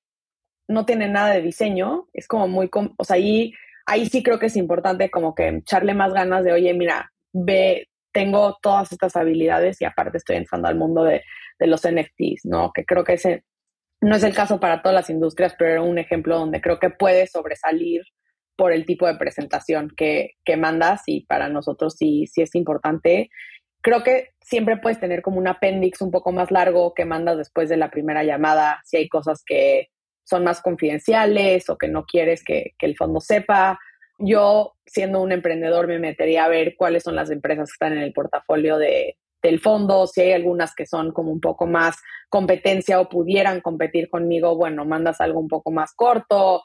[0.68, 2.08] no tiene nada de diseño?
[2.14, 3.54] Es como muy, o sea, ahí,
[3.86, 7.88] ahí sí creo que es importante como que echarle más ganas de, oye, mira, ve,
[8.12, 11.24] tengo todas estas habilidades y aparte estoy entrando al mundo de
[11.60, 12.72] de los NFTs, ¿no?
[12.74, 13.44] Que creo que ese
[14.02, 16.90] no es el caso para todas las industrias, pero era un ejemplo donde creo que
[16.90, 18.02] puede sobresalir
[18.56, 23.30] por el tipo de presentación que, que mandas y para nosotros sí, sí es importante.
[23.82, 27.70] Creo que siempre puedes tener como un appendix un poco más largo que mandas después
[27.70, 29.90] de la primera llamada, si hay cosas que
[30.24, 33.80] son más confidenciales o que no quieres que, el fondo sepa.
[34.20, 38.04] Yo, siendo un emprendedor, me metería a ver cuáles son las empresas que están en
[38.04, 41.98] el portafolio de, del fondo, si hay algunas que son como un poco más
[42.30, 46.64] competencia o pudieran competir conmigo, bueno, mandas algo un poco más corto,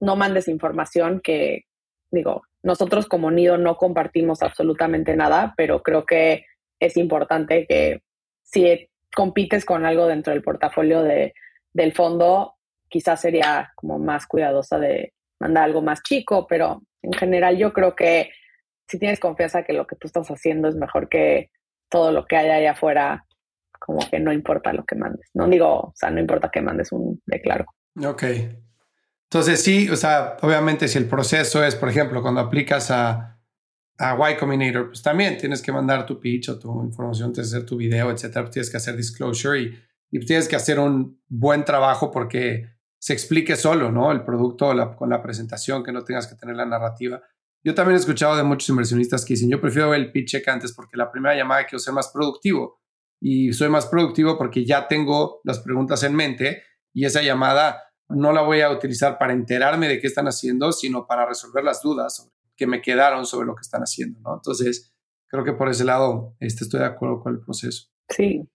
[0.00, 1.64] no mandes información que,
[2.10, 6.46] digo, nosotros como Nido no compartimos absolutamente nada, pero creo que
[6.80, 8.02] es importante que
[8.42, 11.32] si compites con algo dentro del portafolio de,
[11.72, 12.54] del fondo,
[12.88, 17.94] quizás sería como más cuidadosa de mandar algo más chico, pero en general yo creo
[17.94, 18.30] que
[18.88, 21.50] si tienes confianza que lo que tú estás haciendo es mejor que
[21.88, 23.26] todo lo que hay allá afuera,
[23.78, 25.28] como que no importa lo que mandes.
[25.34, 27.66] No digo, o sea, no importa que mandes un declaro.
[28.04, 28.24] Ok.
[29.30, 33.40] Entonces sí, o sea, obviamente si el proceso es, por ejemplo, cuando aplicas a,
[33.98, 37.56] a Y Combinator, pues también tienes que mandar tu pitch o tu información, tienes que
[37.56, 39.78] hacer tu video, etcétera, pues tienes que hacer disclosure y,
[40.10, 44.12] y tienes que hacer un buen trabajo porque se explique solo, ¿no?
[44.12, 47.22] El producto con la presentación, que no tengas que tener la narrativa.
[47.64, 50.72] Yo también he escuchado de muchos inversionistas que dicen, yo prefiero el pitch check antes
[50.72, 52.80] porque la primera llamada quiero ser más productivo
[53.20, 56.62] y soy más productivo porque ya tengo las preguntas en mente
[56.94, 61.06] y esa llamada no la voy a utilizar para enterarme de qué están haciendo, sino
[61.06, 64.34] para resolver las dudas que me quedaron sobre lo que están haciendo, ¿no?
[64.34, 64.94] Entonces,
[65.28, 67.88] creo que por ese lado este, estoy de acuerdo con el proceso.
[68.08, 68.48] Sí.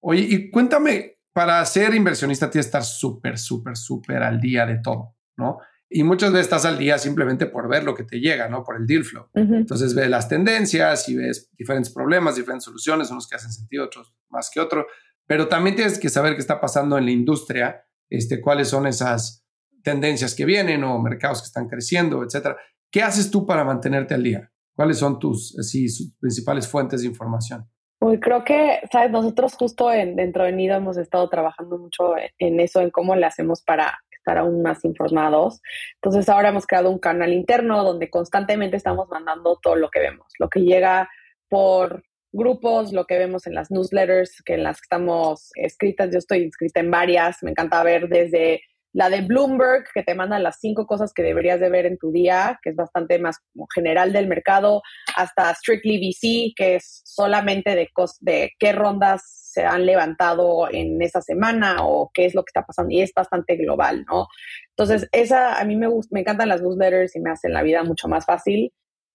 [0.00, 4.78] Oye, y cuéntame, para ser inversionista tienes que estar súper, súper, súper al día de
[4.82, 5.58] todo, ¿no?
[5.94, 8.64] Y muchas veces estás al día simplemente por ver lo que te llega, ¿no?
[8.64, 9.28] Por el deal flow.
[9.34, 14.14] Entonces ves las tendencias y ves diferentes problemas, diferentes soluciones, unos que hacen sentido, otros
[14.30, 14.86] más que otros.
[15.26, 19.44] Pero también tienes que saber qué está pasando en la industria, este, cuáles son esas
[19.82, 22.56] tendencias que vienen o mercados que están creciendo, etcétera.
[22.90, 24.52] ¿Qué haces tú para mantenerte al día?
[24.74, 27.68] ¿Cuáles son tus sus principales fuentes de información?
[28.00, 32.60] Uy, creo que, sabes, nosotros justo en, dentro de Nido hemos estado trabajando mucho en
[32.60, 35.60] eso, en cómo le hacemos para estar aún más informados.
[35.94, 40.26] Entonces ahora hemos creado un canal interno donde constantemente estamos mandando todo lo que vemos,
[40.38, 41.08] lo que llega
[41.48, 46.18] por grupos, lo que vemos en las newsletters, que en las que estamos escritas, yo
[46.18, 48.62] estoy inscrita en varias, me encanta ver desde
[48.94, 52.12] la de Bloomberg, que te manda las cinco cosas que deberías de ver en tu
[52.12, 53.38] día, que es bastante más
[53.74, 54.82] general del mercado,
[55.16, 57.88] hasta Strictly VC, que es solamente de,
[58.20, 59.22] de qué rondas
[59.52, 63.12] se han levantado en esa semana o qué es lo que está pasando y es
[63.14, 64.26] bastante global, ¿no?
[64.70, 68.08] Entonces, esa a mí me me encantan las newsletters y me hacen la vida mucho
[68.08, 68.72] más fácil.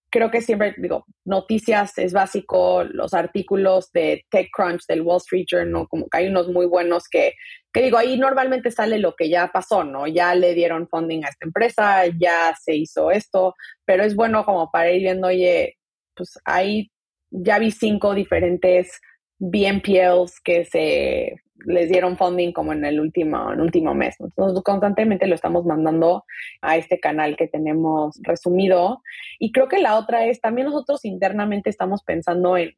[0.09, 5.87] Creo que siempre digo, noticias es básico, los artículos de TechCrunch del Wall Street Journal,
[5.89, 7.33] como que hay unos muy buenos que,
[7.73, 10.07] que digo, ahí normalmente sale lo que ya pasó, ¿no?
[10.07, 13.53] Ya le dieron funding a esta empresa, ya se hizo esto,
[13.85, 15.77] pero es bueno como para ir viendo, oye,
[16.15, 16.89] pues ahí
[17.29, 18.99] ya vi cinco diferentes
[19.39, 21.35] BNPLs que se
[21.65, 24.15] les dieron funding como en el último, en último mes.
[24.19, 26.25] Entonces, constantemente lo estamos mandando
[26.61, 29.01] a este canal que tenemos resumido.
[29.39, 32.73] Y creo que la otra es, también nosotros internamente estamos pensando en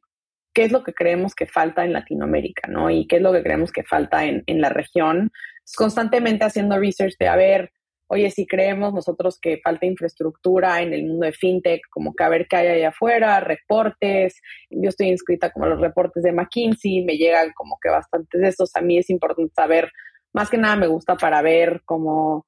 [0.52, 2.90] qué es lo que creemos que falta en Latinoamérica, ¿no?
[2.90, 5.30] Y qué es lo que creemos que falta en, en la región.
[5.76, 7.70] constantemente haciendo research de, a ver,
[8.12, 12.28] oye, si creemos nosotros que falta infraestructura en el mundo de fintech, como que a
[12.28, 17.16] ver qué hay allá afuera, reportes, yo estoy inscrita como los reportes de McKinsey, me
[17.16, 19.92] llegan como que bastantes de esos, a mí es importante saber,
[20.32, 22.46] más que nada me gusta para ver como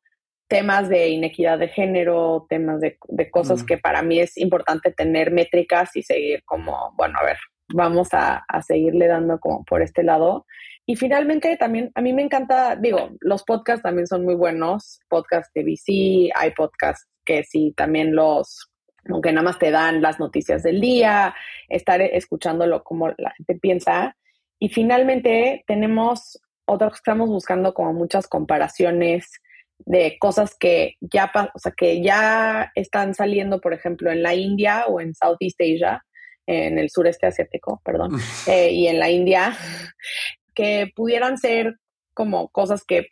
[0.48, 2.98] temas de inequidad de género, temas de,
[3.30, 3.66] cosas mm.
[3.66, 7.38] que para mí es importante tener métricas y seguir como, bueno, a ver,
[7.72, 10.44] vamos a, a seguirle dando como por este lado.
[10.92, 15.50] Y finalmente también a mí me encanta, digo, los podcasts también son muy buenos, podcasts
[15.54, 18.70] de VC, hay podcasts que sí también los,
[19.08, 21.34] aunque nada más te dan las noticias del día,
[21.70, 24.18] estar escuchándolo como la gente piensa.
[24.58, 29.30] Y finalmente tenemos otros que estamos buscando como muchas comparaciones
[29.78, 34.84] de cosas que ya, o sea, que ya están saliendo, por ejemplo, en la India
[34.88, 36.04] o en Southeast Asia,
[36.46, 38.12] en el sureste asiático, perdón,
[38.46, 39.56] eh, y en la India,
[40.54, 41.76] que pudieran ser
[42.14, 43.08] como cosas que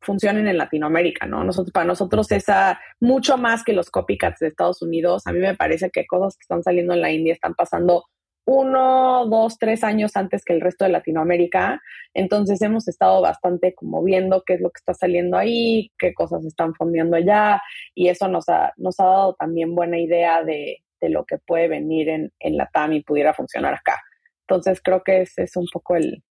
[0.00, 1.42] funcionen en Latinoamérica, ¿no?
[1.44, 5.56] Nosotros, para nosotros esa, mucho más que los copycats de Estados Unidos, a mí me
[5.56, 8.04] parece que cosas que están saliendo en la India están pasando
[8.46, 11.80] uno, dos, tres años antes que el resto de Latinoamérica.
[12.12, 16.44] Entonces hemos estado bastante como viendo qué es lo que está saliendo ahí, qué cosas
[16.44, 17.62] están fondeando allá,
[17.94, 21.68] y eso nos ha, nos ha dado también buena idea de, de lo que puede
[21.68, 23.98] venir en, en la TAM y pudiera funcionar acá.
[24.46, 26.22] Entonces creo que ese es un poco el,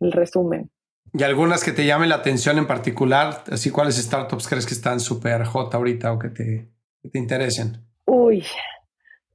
[0.00, 0.70] el resumen.
[1.12, 3.44] ¿Y algunas que te llamen la atención en particular?
[3.50, 6.68] Así, ¿cuáles startups crees que están súper hot ahorita o que te,
[7.10, 7.84] te interesen?
[8.06, 8.44] Uy,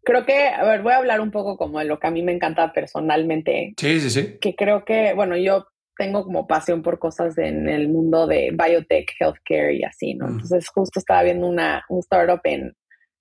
[0.03, 2.21] creo que, a ver, voy a hablar un poco como de lo que a mí
[2.21, 3.73] me encanta personalmente.
[3.77, 4.37] Sí, sí, sí.
[4.39, 9.11] Que creo que, bueno, yo tengo como pasión por cosas en el mundo de biotech,
[9.19, 10.27] healthcare y así, ¿no?
[10.27, 12.75] Entonces, justo estaba viendo una, un startup en,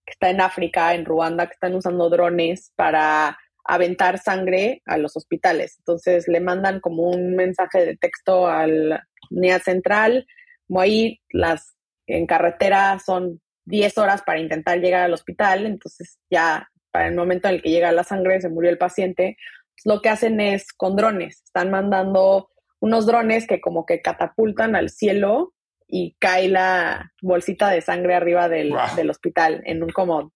[0.05, 5.17] que está en África, en Ruanda, que están usando drones para aventar sangre a los
[5.17, 5.77] hospitales.
[5.79, 9.01] Entonces le mandan como un mensaje de texto al
[9.31, 10.27] unidad central,
[10.67, 11.75] como ahí las
[12.07, 17.49] en carretera son 10 horas para intentar llegar al hospital, entonces ya para el momento
[17.49, 19.37] en el que llega la sangre se murió el paciente,
[19.85, 22.51] lo que hacen es con drones, están mandando
[22.81, 25.55] unos drones que como que catapultan al cielo
[25.89, 30.33] y cae la bolsita de sangre arriba del, del hospital en un como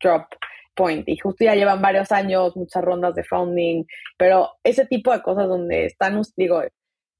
[0.00, 0.24] drop
[0.74, 3.84] point y justo ya llevan varios años, muchas rondas de founding,
[4.16, 6.62] pero ese tipo de cosas donde están, digo,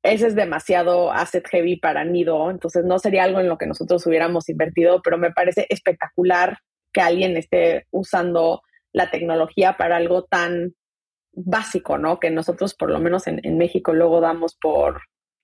[0.02, 4.04] ese es demasiado asset heavy para Nido, entonces no sería algo en lo que nosotros
[4.06, 6.58] hubiéramos invertido, pero me parece espectacular
[6.92, 10.74] que alguien esté usando la tecnología para algo tan
[11.32, 12.20] básico, ¿no?
[12.20, 15.00] Que nosotros por lo menos en, México luego damos por,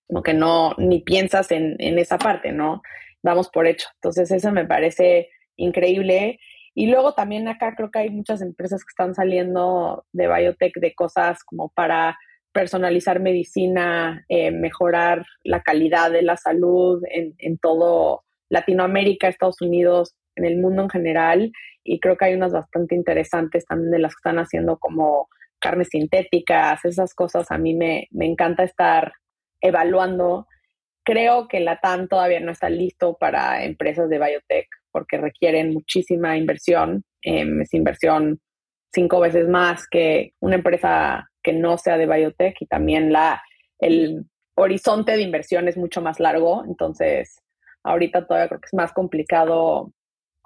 [0.07, 2.83] como que no, ni piensas en, en esa parte, ¿no?
[3.23, 3.89] Damos por hecho.
[3.95, 6.39] Entonces eso me parece increíble
[6.75, 10.95] y luego también acá creo que hay muchas empresas que están saliendo de biotech de
[10.95, 12.19] cosas como para
[12.53, 20.15] personalizar medicina, eh, mejorar la calidad de la salud en, en todo Latinoamérica, Estados Unidos,
[20.37, 21.53] en el mundo en general.
[21.85, 25.29] Y creo que hay unas bastante interesantes también de las que están haciendo como
[25.61, 27.51] carnes sintéticas, esas cosas.
[27.51, 29.13] A mí me, me encanta estar
[29.61, 30.47] evaluando.
[31.05, 36.37] Creo que la TAM todavía no está listo para empresas de biotech porque requieren muchísima
[36.37, 37.05] inversión.
[37.23, 38.41] Em, es inversión
[38.93, 43.43] cinco veces más que una empresa que no sea de biotech y también la,
[43.79, 44.25] el
[44.55, 46.65] horizonte de inversión es mucho más largo.
[46.67, 47.41] Entonces,
[47.83, 49.93] ahorita todavía creo que es más complicado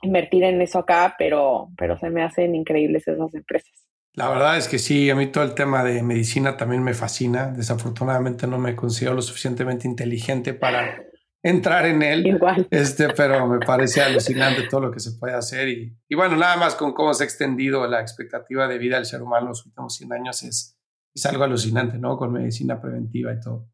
[0.03, 3.87] invertir en eso acá, pero, pero se me hacen increíbles esas empresas.
[4.15, 7.47] La verdad es que sí, a mí todo el tema de medicina también me fascina.
[7.47, 11.03] Desafortunadamente no me considero lo suficientemente inteligente para
[11.43, 12.27] entrar en él.
[12.27, 12.67] Igual.
[12.71, 15.69] Este, pero me parece alucinante todo lo que se puede hacer.
[15.69, 19.07] Y, y, bueno, nada más con cómo se ha extendido la expectativa de vida del
[19.07, 20.79] ser humano en los últimos 100 años es,
[21.15, 22.17] es algo alucinante, ¿no?
[22.17, 23.69] Con medicina preventiva y todo.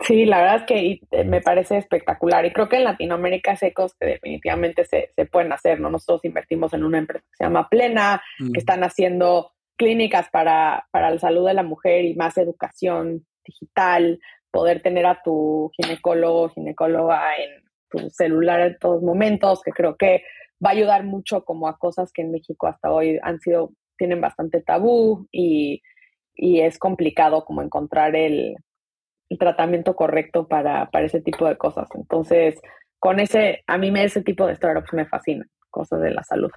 [0.00, 3.72] Sí, la verdad es que eh, me parece espectacular y creo que en Latinoamérica hay
[3.72, 5.90] cosas que definitivamente se, se, pueden hacer, ¿no?
[5.90, 8.56] Nosotros invertimos en una empresa que se llama Plena, que mm.
[8.56, 14.20] están haciendo clínicas para, para la salud de la mujer y más educación digital,
[14.52, 17.50] poder tener a tu ginecólogo, ginecóloga en
[17.90, 20.22] tu celular en todos momentos, que creo que
[20.64, 24.20] va a ayudar mucho como a cosas que en México hasta hoy han sido, tienen
[24.20, 25.82] bastante tabú y,
[26.34, 28.56] y es complicado como encontrar el,
[29.38, 31.88] tratamiento correcto para, para ese tipo de cosas.
[31.94, 32.60] Entonces,
[32.98, 36.50] con ese, a mí me, ese tipo de startups me fascinan, cosas de la salud.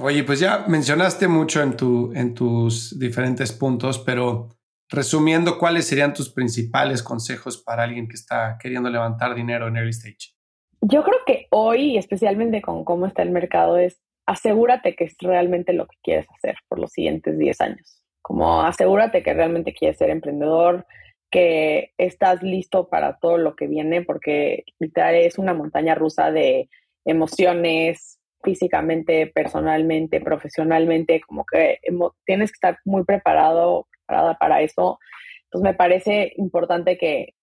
[0.00, 4.48] Oye, pues ya mencionaste mucho en, tu, en tus diferentes puntos, pero
[4.88, 9.90] resumiendo, ¿cuáles serían tus principales consejos para alguien que está queriendo levantar dinero en early
[9.90, 10.34] stage?
[10.80, 15.72] Yo creo que hoy, especialmente con cómo está el mercado, es asegúrate que es realmente
[15.72, 18.02] lo que quieres hacer por los siguientes 10 años.
[18.20, 20.86] Como asegúrate que realmente quieres ser emprendedor,
[21.30, 26.68] que estás listo para todo lo que viene, porque literal es una montaña rusa de
[27.06, 31.78] emociones físicamente, personalmente, profesionalmente, como que
[32.24, 34.98] tienes que estar muy preparado, preparada para eso.
[35.44, 37.34] Entonces me parece importante que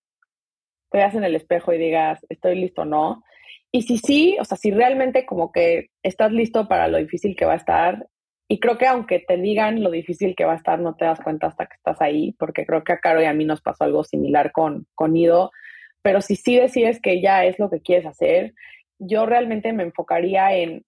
[0.91, 3.23] te veas en el espejo y digas, estoy listo o no.
[3.71, 7.45] Y si sí, o sea, si realmente como que estás listo para lo difícil que
[7.45, 8.07] va a estar,
[8.47, 11.19] y creo que aunque te digan lo difícil que va a estar, no te das
[11.19, 13.83] cuenta hasta que estás ahí, porque creo que a Caro y a mí nos pasó
[13.83, 15.51] algo similar con, con Ido.
[16.03, 18.53] Pero si sí decides que ya es lo que quieres hacer,
[18.99, 20.85] yo realmente me enfocaría en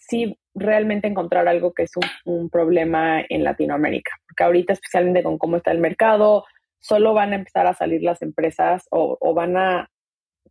[0.00, 1.92] sí realmente encontrar algo que es
[2.24, 4.12] un, problema en Latinoamérica.
[4.26, 6.44] Porque ahorita, especialmente con cómo está el mercado,
[6.80, 9.90] solo van a empezar a salir las empresas o, o van a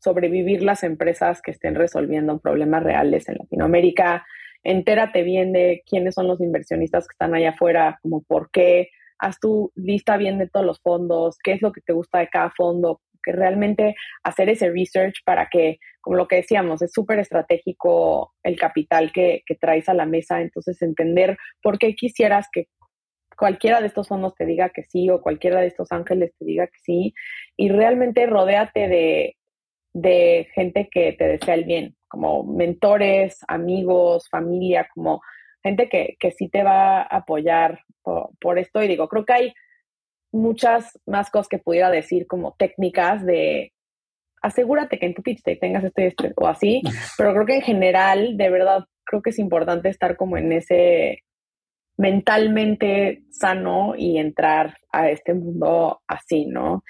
[0.02, 4.26] sobrevivir las empresas que estén resolviendo problemas reales en Latinoamérica
[4.64, 9.40] entérate bien de quiénes son los inversionistas que están allá afuera, como por qué, haz
[9.40, 12.52] tu lista bien de todos los fondos, qué es lo que te gusta de cada
[12.52, 18.34] fondo, que realmente hacer ese research para que, como lo que decíamos, es súper estratégico
[18.42, 22.68] el capital que, que traes a la mesa, entonces entender por qué quisieras que
[23.38, 26.68] cualquiera de estos fondos te diga que sí o cualquiera de estos ángeles te diga
[26.68, 27.14] que sí
[27.56, 29.38] y realmente rodéate de,
[29.94, 35.22] de gente que te desea el bien, como mentores, amigos, familia, como
[35.64, 37.82] gente que, que sí te va a apoyar
[38.40, 38.82] por, esto.
[38.84, 39.54] Y digo, creo que hay
[40.32, 43.74] muchas más cosas que pudiera decir como técnicas de
[44.42, 46.82] asegúrate que en tu pitch te tengas esto y esto o así,
[47.18, 51.24] pero creo que en general, de verdad, creo que es importante estar como en ese
[51.98, 56.84] mentalmente sano y entrar a este mundo así, ¿no?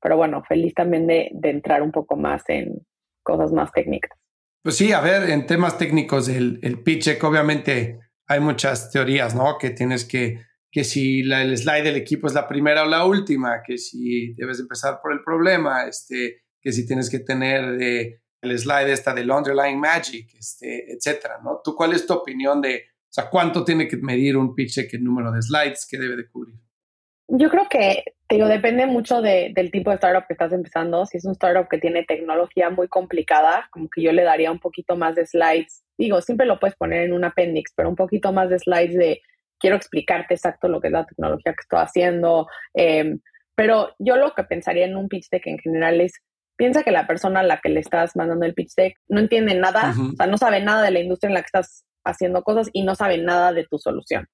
[0.00, 2.86] Pero bueno, feliz también de, entrar un poco más en
[3.24, 4.16] cosas más técnicas.
[4.62, 9.58] Pues sí, a ver, en temas técnicos, el, el pitch obviamente hay muchas teorías, ¿no?
[9.58, 10.40] Que tienes que,
[10.72, 14.58] que si el slide del equipo es la primera o la última, que si debes
[14.58, 19.30] empezar por el problema, este, que si tienes que tener de, el slide esta del
[19.30, 21.60] underlying magic, este, etcétera, ¿no?
[21.62, 24.98] ¿Tú cuál es tu opinión de, o sea, cuánto tiene que medir un pitch qué
[24.98, 26.56] número de slides que debe de cubrir?
[27.28, 31.04] Yo creo que, digo, depende mucho de, del tipo de startup que estás empezando.
[31.04, 34.58] Si es un startup que tiene tecnología muy complicada, como que yo le daría un
[34.58, 35.84] poquito más de slides.
[35.98, 39.22] Digo, siempre lo puedes poner en un appendix, pero un poquito más de slides de
[39.62, 42.48] quiero explicarte exacto lo que es la tecnología que estoy haciendo.
[42.74, 43.20] Em,
[43.54, 46.14] pero yo lo que pensaría en un pitch deck en general es,
[46.56, 49.54] piensa que la persona a la que le estás mandando el pitch deck no entiende
[49.54, 52.68] nada, o sea, no sabe nada de la industria en la que estás haciendo cosas
[52.72, 54.28] y no sabe nada de tu solución.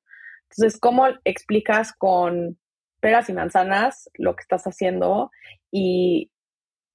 [0.50, 2.58] Entonces, ¿cómo explicas con
[3.00, 5.30] peras y manzanas lo que estás haciendo
[5.70, 6.30] y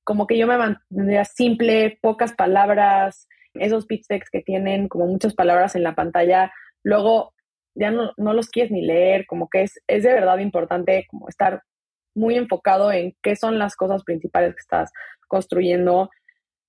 [0.04, 5.36] como que yo me mantendría simple, pocas palabras, esos pitch decks que tienen como muchas
[5.36, 6.52] palabras en la pantalla,
[6.84, 7.34] luego
[7.76, 11.30] ya no, no los quieres ni leer, como que es, es de verdad importante como
[11.30, 11.62] estar
[12.16, 14.92] muy enfocado en qué son las cosas principales que estás
[15.28, 16.10] construyendo.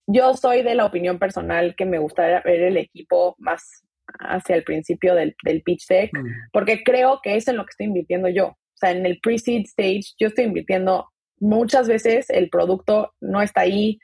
[0.07, 3.85] Yo soy de la opinión personal que me gustaría ver el equipo más
[4.21, 6.11] hacia el principio del, del pitch deck,
[6.53, 8.49] porque creo que es en lo que estoy invirtiendo yo.
[8.49, 11.09] O sea, en el pre-seed stage yo estoy invirtiendo
[11.41, 13.99] muchas veces el producto no está ahí,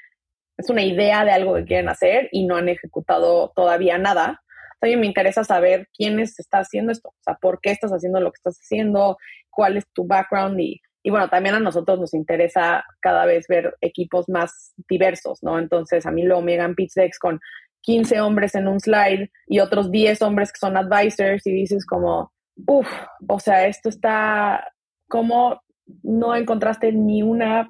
[0.56, 4.42] es una idea de algo que quieren hacer y no han ejecutado todavía nada.
[4.82, 8.32] Mí me interesa saber quiénes está haciendo esto, o sea, por qué estás haciendo lo
[8.32, 9.16] que estás haciendo,
[9.50, 13.76] cuál es tu background y, y bueno, también a nosotros nos interesa cada vez ver
[13.80, 15.58] equipos más diversos, ¿no?
[15.58, 17.40] Entonces, a mí luego me llegan pitch decks con
[17.82, 22.32] 15 hombres en un slide y otros 10 hombres que son advisors y dices como,
[22.66, 22.88] uff,
[23.28, 24.66] o sea, esto está,
[25.08, 25.62] ¿cómo
[26.02, 27.68] no encontraste ni una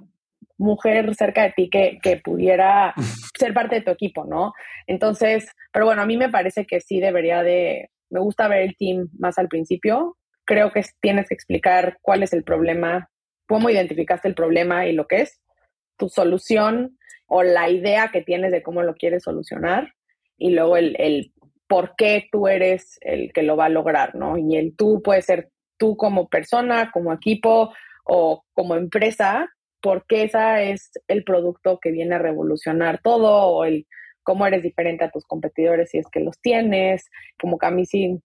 [0.60, 2.94] mujer cerca de ti que, que, pudiera
[3.38, 4.52] ser parte de tu equipo, ¿no?
[4.86, 8.76] Entonces, pero bueno, a mí me parece que sí debería de, me gusta ver el
[8.76, 10.16] team más al principio.
[10.44, 13.10] Creo que tienes que explicar cuál es el problema,
[13.48, 15.40] cómo identificaste el problema y lo que es,
[15.96, 19.94] tu solución o la idea que tienes de cómo lo quieres solucionar
[20.36, 21.32] y luego el, el
[21.68, 24.36] por qué tú eres el que lo va a lograr, ¿no?
[24.36, 27.72] Y el tú puede ser tú como persona, como equipo
[28.04, 29.48] o como empresa,
[29.80, 33.86] porque esa es el producto que viene a revolucionar todo o el
[34.22, 37.08] cómo eres diferente a tus competidores si es que los tienes,
[37.40, 38.20] como que a mí sí,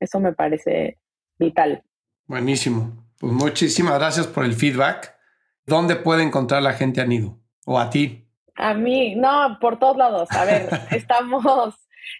[0.00, 0.98] eso me parece
[1.38, 1.82] vital.
[2.26, 3.04] Buenísimo.
[3.18, 5.14] Pues muchísimas gracias por el feedback.
[5.66, 8.28] ¿Dónde puede encontrar la gente a Nido o a ti?
[8.54, 10.28] A mí, no, por todos lados.
[10.32, 11.74] A ver, estamos,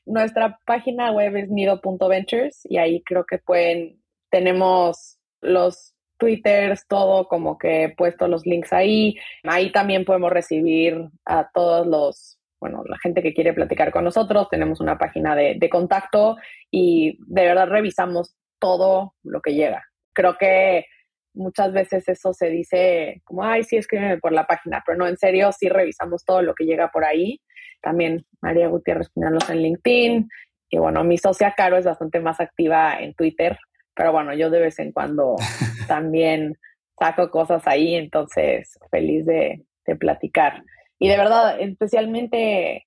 [0.07, 7.57] nuestra página web es nido.ventures y ahí creo que pueden, tenemos los twitters, todo como
[7.57, 9.17] que he puesto los links ahí.
[9.45, 14.49] Ahí también podemos recibir a todos los, bueno, la gente que quiere platicar con nosotros.
[14.51, 16.37] Tenemos una página de, de contacto
[16.71, 19.85] y de verdad revisamos todo lo que llega.
[20.13, 20.87] Creo que
[21.35, 25.17] muchas veces eso se dice como, ay, sí, escríbeme por la página, pero no, en
[25.17, 27.41] serio, sí revisamos todo lo que llega por ahí.
[27.81, 30.29] También María Gutiérrez Pinalos en LinkedIn.
[30.71, 33.57] Y bueno, mi socia Caro es bastante más activa en Twitter,
[33.95, 35.37] pero bueno, yo de vez en cuando
[35.89, 36.57] también
[36.99, 40.63] saco cosas ahí, entonces feliz de, de platicar.
[40.99, 42.87] Y de verdad, especialmente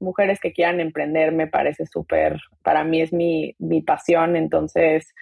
[0.00, 5.12] mujeres que quieran emprender, me parece súper, para mí es mi, mi pasión, entonces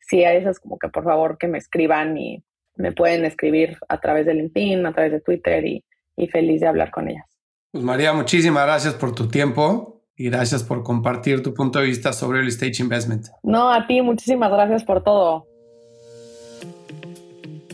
[0.00, 2.42] sí, a esas como que por favor que me escriban y
[2.76, 5.84] me pueden escribir a través de LinkedIn, a través de Twitter y,
[6.16, 7.26] y feliz de hablar con ellas.
[7.72, 12.12] Pues María, muchísimas gracias por tu tiempo y gracias por compartir tu punto de vista
[12.12, 13.26] sobre el Stage Investment.
[13.42, 15.46] No, a ti, muchísimas gracias por todo.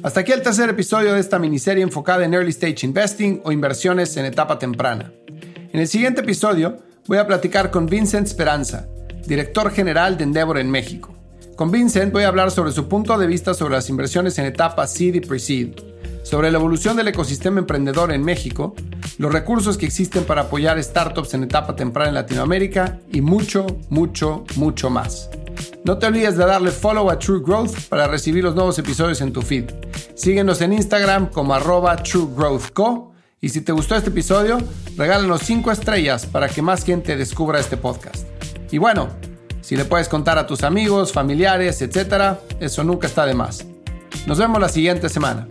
[0.04, 4.14] Hasta aquí el tercer episodio de esta miniserie enfocada en Early Stage Investing o inversiones
[4.18, 5.10] en etapa temprana.
[5.72, 6.76] En el siguiente episodio
[7.06, 8.86] voy a platicar con Vincent Speranza,
[9.26, 11.14] director general de Endeavor en México.
[11.56, 14.86] Con Vincent voy a hablar sobre su punto de vista sobre las inversiones en etapa
[14.86, 15.70] seed y pre-seed,
[16.22, 18.74] sobre la evolución del ecosistema emprendedor en México,
[19.16, 24.44] los recursos que existen para apoyar startups en etapa temprana en Latinoamérica y mucho, mucho,
[24.56, 25.30] mucho más.
[25.84, 29.34] No te olvides de darle follow a True Growth para recibir los nuevos episodios en
[29.34, 29.66] tu feed.
[30.14, 34.56] Síguenos en Instagram como arroba truegrowthco y si te gustó este episodio,
[34.96, 38.26] regálanos 5 estrellas para que más gente descubra este podcast.
[38.70, 39.10] Y bueno,
[39.60, 43.66] si le puedes contar a tus amigos, familiares, etc., eso nunca está de más.
[44.26, 45.46] Nos vemos la siguiente semana.